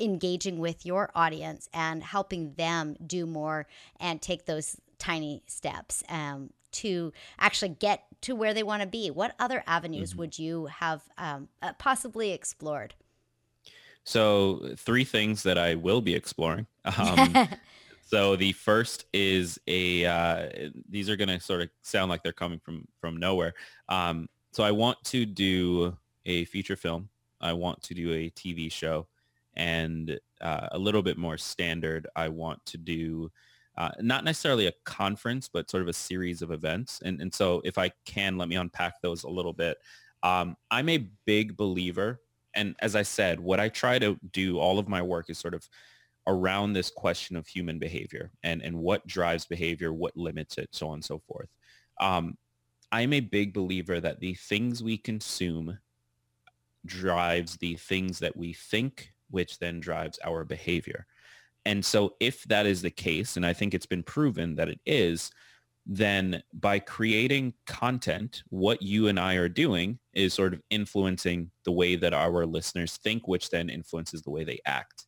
engaging 0.01 0.59
with 0.59 0.87
your 0.87 1.11
audience 1.17 1.69
and 1.75 2.05
helping 2.05 2.53
them 2.55 2.95
do 3.05 3.27
more 3.27 3.67
and 3.99 4.23
take 4.23 4.47
those 4.47 4.77
tiny 4.99 5.43
steps 5.47 6.05
um, 6.09 6.51
to 6.73 7.13
actually 7.39 7.71
get 7.71 8.05
to 8.23 8.35
where 8.35 8.55
they 8.55 8.63
want 8.63 8.83
to 8.83 8.89
be. 8.89 9.11
What 9.11 9.35
other 9.39 9.63
avenues 9.67 10.11
mm-hmm. 10.11 10.19
would 10.21 10.39
you 10.39 10.67
have 10.67 11.03
um, 11.19 11.49
uh, 11.63 11.73
possibly 11.79 12.33
explored? 12.33 12.95
So, 14.05 14.75
three 14.77 15.05
things 15.05 15.43
that 15.43 15.59
I 15.59 15.75
will 15.75 16.01
be 16.01 16.15
exploring. 16.15 16.67
Um, 16.97 17.49
so, 18.07 18.37
the 18.37 18.53
first 18.53 19.05
is 19.13 19.59
a. 19.67 20.07
Uh, 20.07 20.71
these 20.89 21.11
are 21.11 21.17
going 21.17 21.29
to 21.29 21.39
sort 21.39 21.61
of 21.61 21.69
sound 21.83 22.09
like 22.09 22.23
they're 22.23 22.33
coming 22.33 22.59
from 22.59 22.87
from 23.01 23.19
nowhere. 23.19 23.53
Um, 23.91 24.29
so, 24.53 24.65
I 24.65 24.71
want 24.71 24.97
to 25.05 25.27
do 25.27 25.97
a 26.25 26.47
feature 26.47 26.77
film. 26.77 27.11
I 27.41 27.53
want 27.53 27.83
to 27.83 27.95
do 27.95 28.13
a 28.13 28.31
TV 28.31 28.73
show 28.73 29.07
and 29.59 30.19
uh, 30.41 30.69
a 30.73 30.79
little 30.79 31.03
bit 31.03 31.19
more 31.19 31.37
standard, 31.37 32.07
I 32.17 32.29
want 32.29 32.65
to 32.67 32.79
do 32.79 33.31
uh, 33.79 33.91
not 34.01 34.25
necessarily 34.25 34.67
a 34.67 34.73
conference, 34.85 35.49
but 35.49 35.71
sort 35.71 35.85
of 35.85 35.89
a 35.89 35.93
series 35.93 36.43
of 36.43 36.51
events. 36.51 37.01
And, 37.05 37.23
and 37.23 37.33
so 37.33 37.63
if 37.65 37.79
I 37.79 37.93
can, 38.05 38.37
let 38.37 38.49
me 38.49 38.57
unpack 38.57 39.01
those 39.01 39.23
a 39.23 39.31
little 39.31 39.53
bit. 39.53 39.79
Um, 40.25 40.57
I'm 40.69 40.89
a 40.89 41.09
big 41.27 41.57
believer. 41.57 42.21
And 42.55 42.75
as 42.81 42.97
I 42.97 43.03
said, 43.03 43.39
what 43.39 43.61
I 43.61 43.69
try 43.69 44.01
to 44.01 44.19
do, 44.33 44.59
all 44.59 44.81
of 44.81 44.89
my 44.89 45.01
work 45.01 45.31
is 45.31 45.39
sort 45.39 45.55
of 45.55 45.67
around 46.27 46.73
this 46.73 46.91
question 46.91 47.37
of 47.37 47.47
human 47.47 47.79
behavior 47.79 48.33
and, 48.43 48.63
and 48.63 48.77
what 48.77 49.07
drives 49.07 49.47
behavior, 49.47 49.93
what 49.93 50.17
limits 50.17 50.59
it, 50.59 50.69
so 50.73 50.89
on 50.89 50.95
and 50.95 51.05
so 51.05 51.21
forth. 51.21 51.49
Um, 52.01 52.37
I'm 52.91 53.13
a 53.13 53.21
big 53.21 53.55
believer 53.55 54.01
that 54.01 54.19
the 54.19 54.35
things 54.35 54.83
we 54.83 54.99
consume 54.99 55.79
drives 56.85 57.57
the 57.59 57.77
things 57.77 58.19
that 58.19 58.37
we 58.37 58.55
think, 58.55 59.13
which 59.31 59.61
then 59.61 59.79
drives 59.79 60.19
our 60.25 60.45
behavior. 60.45 61.07
And 61.65 61.85
so 61.85 62.15
if 62.21 62.45
that 62.45 62.67
is 62.67 62.83
the 62.83 62.91
case, 62.91 63.37
and 63.37 63.45
I 63.45 63.53
think 63.53 63.75
it's 63.75 63.87
been 63.87 64.03
proven 64.03 64.55
that 64.57 64.69
it 64.69 64.81
is, 64.87 65.31
then 65.91 66.43
by 66.53 66.79
creating 66.79 67.55
content, 67.67 68.43
what 68.51 68.83
you 68.83 69.09
and 69.09 69.19
I 69.19 69.35
are 69.35 69.49
doing 69.49 69.99
is 70.13 70.35
sort 70.35 70.53
of 70.53 70.63
influencing 70.71 71.51
the 71.65 71.73
way 71.73 71.97
that 71.97 72.13
our 72.13 72.45
listeners 72.45 72.99
think, 72.99 73.27
which 73.27 73.49
then 73.49 73.71
influences 73.71 74.23
the 74.23 74.31
way 74.31 74.45
they 74.45 74.61
act. 74.67 75.07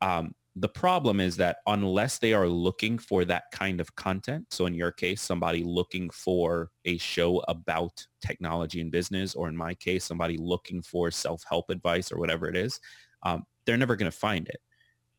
Um, 0.00 0.34
the 0.54 0.68
problem 0.68 1.18
is 1.18 1.36
that 1.38 1.58
unless 1.66 2.18
they 2.18 2.34
are 2.34 2.46
looking 2.46 2.98
for 2.98 3.24
that 3.24 3.44
kind 3.52 3.80
of 3.80 3.94
content, 3.96 4.46
so 4.50 4.66
in 4.66 4.74
your 4.74 4.92
case, 4.92 5.22
somebody 5.22 5.64
looking 5.64 6.10
for 6.10 6.70
a 6.84 6.98
show 6.98 7.38
about 7.48 8.06
technology 8.20 8.80
and 8.80 8.92
business, 8.92 9.34
or 9.34 9.48
in 9.48 9.56
my 9.56 9.74
case, 9.74 10.04
somebody 10.04 10.36
looking 10.36 10.82
for 10.82 11.10
self-help 11.10 11.70
advice 11.70 12.12
or 12.12 12.18
whatever 12.18 12.48
it 12.48 12.56
is, 12.56 12.78
um, 13.22 13.44
they're 13.64 13.78
never 13.78 13.96
going 13.96 14.10
to 14.10 14.16
find 14.16 14.46
it. 14.48 14.60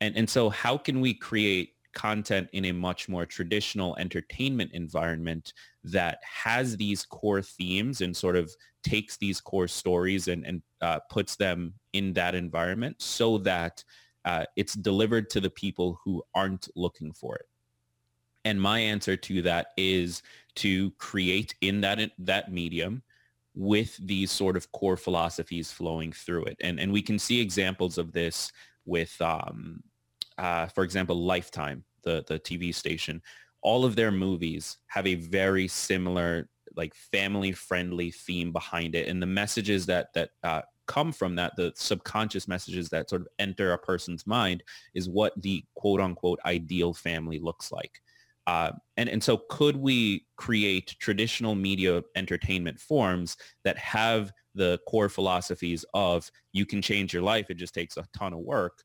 And, 0.03 0.17
and 0.17 0.29
so 0.29 0.49
how 0.49 0.77
can 0.77 0.99
we 0.99 1.13
create 1.13 1.75
content 1.93 2.49
in 2.51 2.65
a 2.65 2.73
much 2.73 3.07
more 3.07 3.25
traditional 3.25 3.95
entertainment 3.95 4.71
environment 4.73 5.53
that 5.85 6.19
has 6.23 6.75
these 6.75 7.05
core 7.05 7.41
themes 7.41 8.01
and 8.01 8.13
sort 8.15 8.35
of 8.35 8.53
takes 8.83 9.15
these 9.15 9.39
core 9.39 9.67
stories 9.69 10.27
and, 10.27 10.45
and 10.45 10.61
uh, 10.81 10.99
puts 11.09 11.37
them 11.37 11.73
in 11.93 12.11
that 12.13 12.35
environment 12.35 13.01
so 13.01 13.37
that 13.37 13.81
uh, 14.25 14.43
it's 14.57 14.73
delivered 14.73 15.29
to 15.29 15.39
the 15.39 15.49
people 15.49 15.97
who 16.03 16.21
aren't 16.35 16.67
looking 16.75 17.13
for 17.13 17.37
it. 17.37 17.45
And 18.43 18.59
my 18.59 18.79
answer 18.79 19.15
to 19.15 19.41
that 19.43 19.67
is 19.77 20.21
to 20.55 20.91
create 20.97 21.55
in 21.61 21.79
that 21.81 22.11
that 22.19 22.51
medium 22.51 23.03
with 23.55 23.95
these 24.05 24.31
sort 24.31 24.57
of 24.57 24.69
core 24.73 24.97
philosophies 24.97 25.71
flowing 25.71 26.11
through 26.11 26.43
it. 26.45 26.57
And, 26.61 26.77
and 26.77 26.91
we 26.91 27.01
can 27.01 27.17
see 27.17 27.39
examples 27.39 27.97
of 27.97 28.11
this 28.11 28.51
with, 28.85 29.15
um, 29.21 29.81
uh, 30.37 30.67
for 30.67 30.83
example, 30.83 31.15
Lifetime, 31.15 31.83
the, 32.03 32.23
the 32.27 32.39
TV 32.39 32.73
station. 32.73 33.21
All 33.61 33.85
of 33.85 33.95
their 33.95 34.11
movies 34.11 34.77
have 34.87 35.07
a 35.07 35.15
very 35.15 35.67
similar 35.67 36.49
like 36.75 36.93
family 36.95 37.51
friendly 37.51 38.09
theme 38.09 38.51
behind 38.51 38.95
it 38.95 39.07
and 39.07 39.21
the 39.21 39.27
messages 39.27 39.85
that 39.85 40.07
that 40.15 40.31
uh, 40.43 40.61
come 40.87 41.11
from 41.11 41.35
that 41.35 41.53
the 41.55 41.71
subconscious 41.75 42.47
messages 42.47 42.89
that 42.89 43.07
sort 43.07 43.21
of 43.21 43.27
enter 43.37 43.73
a 43.73 43.77
person's 43.77 44.25
mind 44.25 44.63
is 44.95 45.07
what 45.07 45.39
the 45.43 45.63
quote 45.75 46.01
unquote 46.01 46.39
ideal 46.45 46.91
family 46.91 47.37
looks 47.37 47.71
like 47.71 48.01
uh, 48.45 48.71
and, 48.97 49.07
and 49.07 49.23
so 49.23 49.41
could 49.49 49.75
we 49.75 50.25
create 50.35 50.95
traditional 50.99 51.55
media 51.55 52.01
entertainment 52.15 52.79
forms 52.79 53.37
that 53.63 53.77
have 53.77 54.31
the 54.55 54.79
core 54.87 55.09
philosophies 55.09 55.85
of 55.93 56.29
you 56.51 56.65
can 56.65 56.81
change 56.81 57.13
your 57.13 57.23
life, 57.23 57.49
it 57.49 57.55
just 57.55 57.73
takes 57.73 57.97
a 57.97 58.05
ton 58.15 58.33
of 58.33 58.39
work, 58.39 58.83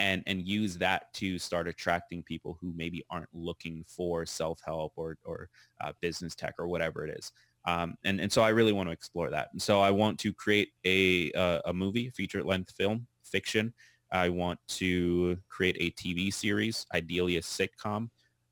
and, 0.00 0.22
and 0.26 0.48
use 0.48 0.78
that 0.78 1.12
to 1.12 1.38
start 1.38 1.68
attracting 1.68 2.22
people 2.22 2.56
who 2.60 2.72
maybe 2.74 3.04
aren't 3.10 3.28
looking 3.34 3.84
for 3.86 4.24
self-help 4.24 4.94
or, 4.96 5.18
or 5.24 5.50
uh, 5.82 5.92
business 6.00 6.34
tech 6.34 6.54
or 6.58 6.66
whatever 6.66 7.06
it 7.06 7.16
is. 7.18 7.30
Um, 7.66 7.94
and, 8.04 8.18
and 8.18 8.32
so 8.32 8.40
I 8.40 8.48
really 8.48 8.72
want 8.72 8.88
to 8.88 8.92
explore 8.94 9.28
that. 9.28 9.50
And 9.52 9.60
so 9.60 9.80
I 9.80 9.90
want 9.90 10.18
to 10.20 10.32
create 10.32 10.70
a, 10.86 11.30
uh, 11.32 11.60
a 11.66 11.72
movie, 11.74 12.08
feature 12.08 12.42
length 12.42 12.72
film, 12.76 13.06
fiction. 13.22 13.74
I 14.10 14.30
want 14.30 14.58
to 14.68 15.36
create 15.50 15.76
a 15.78 15.90
TV 15.90 16.32
series, 16.32 16.86
ideally 16.94 17.36
a 17.36 17.42
sitcom. 17.42 18.08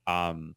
Um, 0.07 0.55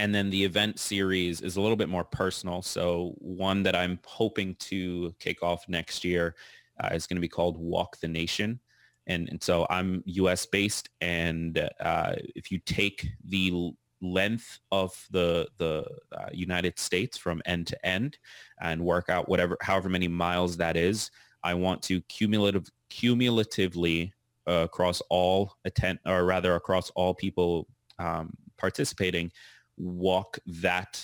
and 0.00 0.12
then 0.12 0.28
the 0.28 0.44
event 0.44 0.80
series 0.80 1.40
is 1.40 1.56
a 1.56 1.60
little 1.60 1.76
bit 1.76 1.88
more 1.88 2.04
personal. 2.04 2.62
So 2.62 3.14
one 3.18 3.62
that 3.62 3.76
I'm 3.76 4.00
hoping 4.04 4.56
to 4.56 5.14
kick 5.20 5.44
off 5.44 5.68
next 5.68 6.04
year 6.04 6.34
uh, 6.82 6.88
is 6.92 7.06
going 7.06 7.16
to 7.16 7.20
be 7.20 7.28
called 7.28 7.56
Walk 7.56 7.98
the 8.00 8.08
Nation. 8.08 8.58
And, 9.06 9.28
and 9.28 9.42
so 9.42 9.66
I'm 9.70 10.02
US 10.06 10.46
based. 10.46 10.88
And 11.00 11.58
uh, 11.80 12.12
if 12.34 12.50
you 12.50 12.58
take 12.58 13.08
the 13.24 13.72
length 14.02 14.58
of 14.72 15.06
the, 15.10 15.48
the 15.58 15.86
uh, 16.12 16.28
United 16.32 16.78
States 16.78 17.16
from 17.16 17.42
end 17.46 17.66
to 17.68 17.86
end 17.86 18.18
and 18.60 18.84
work 18.84 19.08
out 19.08 19.28
whatever, 19.28 19.56
however 19.60 19.88
many 19.88 20.08
miles 20.08 20.56
that 20.56 20.76
is, 20.76 21.10
I 21.42 21.54
want 21.54 21.82
to 21.82 22.00
cumulative, 22.02 22.68
cumulatively 22.90 24.12
uh, 24.48 24.64
across 24.64 25.00
all 25.10 25.54
attend, 25.64 25.98
or 26.04 26.24
rather 26.24 26.54
across 26.54 26.90
all 26.90 27.14
people 27.14 27.68
um, 27.98 28.32
participating, 28.56 29.30
walk 29.76 30.38
that 30.46 31.02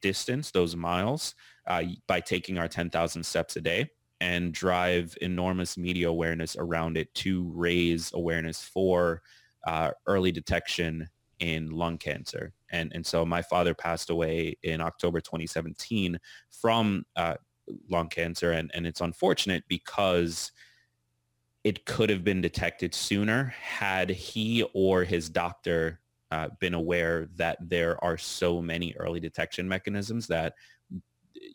distance, 0.00 0.50
those 0.50 0.76
miles, 0.76 1.34
uh, 1.66 1.82
by 2.06 2.20
taking 2.20 2.58
our 2.58 2.68
10,000 2.68 3.22
steps 3.22 3.56
a 3.56 3.60
day 3.60 3.90
and 4.22 4.54
drive 4.54 5.18
enormous 5.20 5.76
media 5.76 6.08
awareness 6.08 6.54
around 6.56 6.96
it 6.96 7.12
to 7.12 7.50
raise 7.56 8.12
awareness 8.14 8.62
for 8.62 9.20
uh, 9.66 9.90
early 10.06 10.30
detection 10.30 11.08
in 11.40 11.70
lung 11.70 11.98
cancer. 11.98 12.52
And, 12.70 12.92
and 12.94 13.04
so 13.04 13.26
my 13.26 13.42
father 13.42 13.74
passed 13.74 14.10
away 14.10 14.56
in 14.62 14.80
October 14.80 15.20
2017 15.20 16.20
from 16.52 17.04
uh, 17.16 17.34
lung 17.90 18.08
cancer. 18.08 18.52
And, 18.52 18.70
and 18.74 18.86
it's 18.86 19.00
unfortunate 19.00 19.64
because 19.66 20.52
it 21.64 21.84
could 21.84 22.08
have 22.08 22.22
been 22.22 22.40
detected 22.40 22.94
sooner 22.94 23.52
had 23.60 24.08
he 24.08 24.62
or 24.72 25.02
his 25.02 25.28
doctor 25.28 25.98
uh, 26.30 26.48
been 26.60 26.74
aware 26.74 27.28
that 27.34 27.58
there 27.60 28.02
are 28.04 28.16
so 28.16 28.62
many 28.62 28.94
early 29.00 29.18
detection 29.18 29.68
mechanisms 29.68 30.28
that 30.28 30.54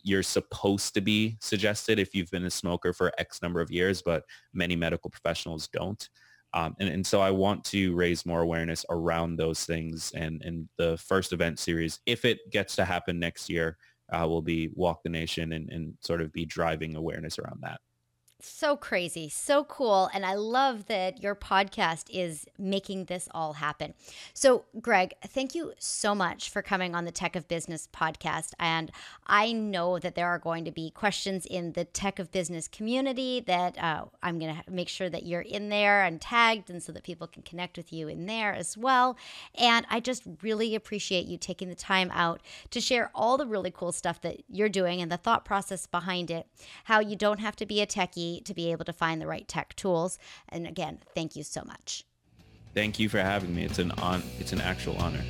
you're 0.02 0.22
supposed 0.22 0.94
to 0.94 1.00
be 1.00 1.36
suggested 1.40 1.98
if 1.98 2.14
you've 2.14 2.30
been 2.30 2.44
a 2.44 2.50
smoker 2.50 2.92
for 2.92 3.12
X 3.18 3.42
number 3.42 3.60
of 3.60 3.70
years, 3.70 4.02
but 4.02 4.24
many 4.52 4.76
medical 4.76 5.10
professionals 5.10 5.68
don't. 5.68 6.08
Um, 6.54 6.74
and, 6.80 6.88
and 6.88 7.06
so 7.06 7.20
I 7.20 7.30
want 7.30 7.64
to 7.66 7.94
raise 7.94 8.24
more 8.24 8.40
awareness 8.40 8.84
around 8.90 9.36
those 9.36 9.64
things. 9.64 10.12
And, 10.14 10.42
and 10.42 10.68
the 10.78 10.96
first 10.96 11.32
event 11.32 11.58
series, 11.58 12.00
if 12.06 12.24
it 12.24 12.38
gets 12.50 12.76
to 12.76 12.84
happen 12.84 13.18
next 13.18 13.50
year, 13.50 13.76
uh, 14.10 14.26
will 14.26 14.42
be 14.42 14.70
Walk 14.74 15.02
the 15.02 15.10
Nation 15.10 15.52
and, 15.52 15.70
and 15.70 15.94
sort 16.00 16.22
of 16.22 16.32
be 16.32 16.46
driving 16.46 16.96
awareness 16.96 17.38
around 17.38 17.60
that. 17.62 17.80
So 18.40 18.76
crazy, 18.76 19.28
so 19.28 19.64
cool. 19.64 20.08
And 20.14 20.24
I 20.24 20.34
love 20.34 20.86
that 20.86 21.20
your 21.20 21.34
podcast 21.34 22.04
is 22.08 22.46
making 22.56 23.06
this 23.06 23.28
all 23.34 23.54
happen. 23.54 23.94
So, 24.32 24.64
Gregg, 24.80 25.14
thank 25.26 25.56
you 25.56 25.72
so 25.80 26.14
much 26.14 26.48
for 26.48 26.62
coming 26.62 26.94
on 26.94 27.04
the 27.04 27.10
Tech 27.10 27.34
of 27.34 27.48
Business 27.48 27.88
podcast. 27.92 28.52
And 28.60 28.92
I 29.26 29.50
know 29.50 29.98
that 29.98 30.14
there 30.14 30.28
are 30.28 30.38
going 30.38 30.64
to 30.66 30.70
be 30.70 30.88
questions 30.90 31.46
in 31.46 31.72
the 31.72 31.84
Tech 31.84 32.20
of 32.20 32.30
Business 32.30 32.68
community 32.68 33.40
that 33.40 33.76
uh, 33.76 34.04
I'm 34.22 34.38
going 34.38 34.54
to 34.54 34.70
make 34.70 34.88
sure 34.88 35.10
that 35.10 35.26
you're 35.26 35.40
in 35.40 35.68
there 35.68 36.04
and 36.04 36.20
tagged, 36.20 36.70
and 36.70 36.80
so 36.80 36.92
that 36.92 37.02
people 37.02 37.26
can 37.26 37.42
connect 37.42 37.76
with 37.76 37.92
you 37.92 38.06
in 38.06 38.26
there 38.26 38.54
as 38.54 38.78
well. 38.78 39.16
And 39.56 39.84
I 39.90 39.98
just 39.98 40.22
really 40.42 40.76
appreciate 40.76 41.26
you 41.26 41.38
taking 41.38 41.70
the 41.70 41.74
time 41.74 42.12
out 42.14 42.40
to 42.70 42.80
share 42.80 43.10
all 43.16 43.36
the 43.36 43.46
really 43.48 43.72
cool 43.72 43.90
stuff 43.90 44.20
that 44.20 44.44
you're 44.48 44.68
doing 44.68 45.02
and 45.02 45.10
the 45.10 45.16
thought 45.16 45.44
process 45.44 45.88
behind 45.88 46.30
it, 46.30 46.46
how 46.84 47.00
you 47.00 47.16
don't 47.16 47.40
have 47.40 47.56
to 47.56 47.66
be 47.66 47.80
a 47.80 47.86
techie 47.86 48.27
to 48.44 48.54
be 48.54 48.70
able 48.72 48.84
to 48.84 48.92
find 48.92 49.20
the 49.20 49.26
right 49.26 49.46
tech 49.46 49.74
tools. 49.76 50.18
And 50.48 50.66
again, 50.66 50.98
thank 51.14 51.36
you 51.36 51.42
so 51.42 51.62
much. 51.64 52.04
Thank 52.74 52.98
you 52.98 53.08
for 53.08 53.18
having 53.18 53.54
me. 53.54 53.64
It's 53.64 53.78
an 53.78 53.92
on 53.92 54.22
it's 54.38 54.52
an 54.52 54.60
actual 54.60 54.96
honor. 54.98 55.24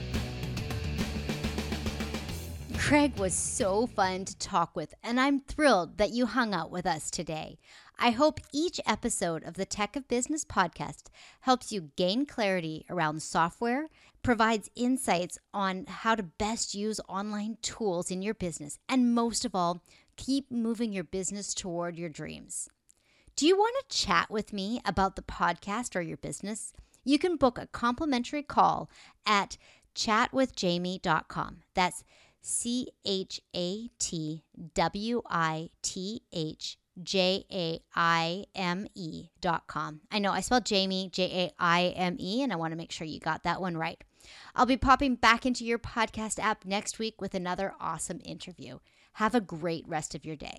Gregg 2.88 3.18
was 3.18 3.34
so 3.34 3.86
fun 3.86 4.24
to 4.24 4.38
talk 4.38 4.74
with, 4.74 4.94
and 5.02 5.20
I'm 5.20 5.40
thrilled 5.40 5.98
that 5.98 6.12
you 6.12 6.24
hung 6.24 6.54
out 6.54 6.70
with 6.70 6.86
us 6.86 7.10
today. 7.10 7.58
I 7.98 8.10
hope 8.10 8.40
each 8.50 8.80
episode 8.86 9.44
of 9.44 9.54
the 9.54 9.66
Tech 9.66 9.94
of 9.94 10.08
Business 10.08 10.44
podcast 10.44 11.08
helps 11.40 11.70
you 11.70 11.90
gain 11.96 12.24
clarity 12.24 12.86
around 12.88 13.20
software, 13.20 13.88
provides 14.22 14.70
insights 14.74 15.38
on 15.52 15.84
how 15.86 16.14
to 16.14 16.22
best 16.22 16.74
use 16.74 17.00
online 17.08 17.58
tools 17.60 18.10
in 18.10 18.22
your 18.22 18.34
business, 18.34 18.78
and 18.88 19.14
most 19.14 19.44
of 19.44 19.54
all, 19.54 19.82
keep 20.16 20.50
moving 20.50 20.92
your 20.92 21.04
business 21.04 21.52
toward 21.52 21.98
your 21.98 22.08
dreams. 22.08 22.70
Do 23.38 23.46
you 23.46 23.56
want 23.56 23.76
to 23.88 23.96
chat 23.96 24.32
with 24.32 24.52
me 24.52 24.80
about 24.84 25.14
the 25.14 25.22
podcast 25.22 25.94
or 25.94 26.00
your 26.00 26.16
business? 26.16 26.72
You 27.04 27.20
can 27.20 27.36
book 27.36 27.56
a 27.56 27.68
complimentary 27.68 28.42
call 28.42 28.90
at 29.24 29.56
chatwithjaime.com. 29.94 31.58
That's 31.72 32.02
C 32.40 32.88
H 33.04 33.40
A 33.54 33.90
T 34.00 34.42
W 34.74 35.22
I 35.30 35.70
T 35.82 36.22
H 36.32 36.78
J 37.00 37.44
A 37.52 37.78
I 37.94 38.46
M 38.56 38.88
E 38.96 39.28
dot 39.40 39.68
com. 39.68 40.00
I 40.10 40.18
know 40.18 40.32
I 40.32 40.40
spelled 40.40 40.68
Jaime, 40.68 41.08
J 41.12 41.22
A 41.44 41.52
I 41.60 41.94
M 41.94 42.16
E, 42.18 42.42
and 42.42 42.52
I 42.52 42.56
want 42.56 42.72
to 42.72 42.76
make 42.76 42.90
sure 42.90 43.06
you 43.06 43.20
got 43.20 43.44
that 43.44 43.60
one 43.60 43.76
right. 43.76 44.02
I'll 44.56 44.66
be 44.66 44.76
popping 44.76 45.14
back 45.14 45.46
into 45.46 45.64
your 45.64 45.78
podcast 45.78 46.40
app 46.40 46.64
next 46.64 46.98
week 46.98 47.20
with 47.20 47.36
another 47.36 47.72
awesome 47.78 48.20
interview. 48.24 48.80
Have 49.12 49.36
a 49.36 49.40
great 49.40 49.86
rest 49.86 50.16
of 50.16 50.24
your 50.24 50.34
day. 50.34 50.58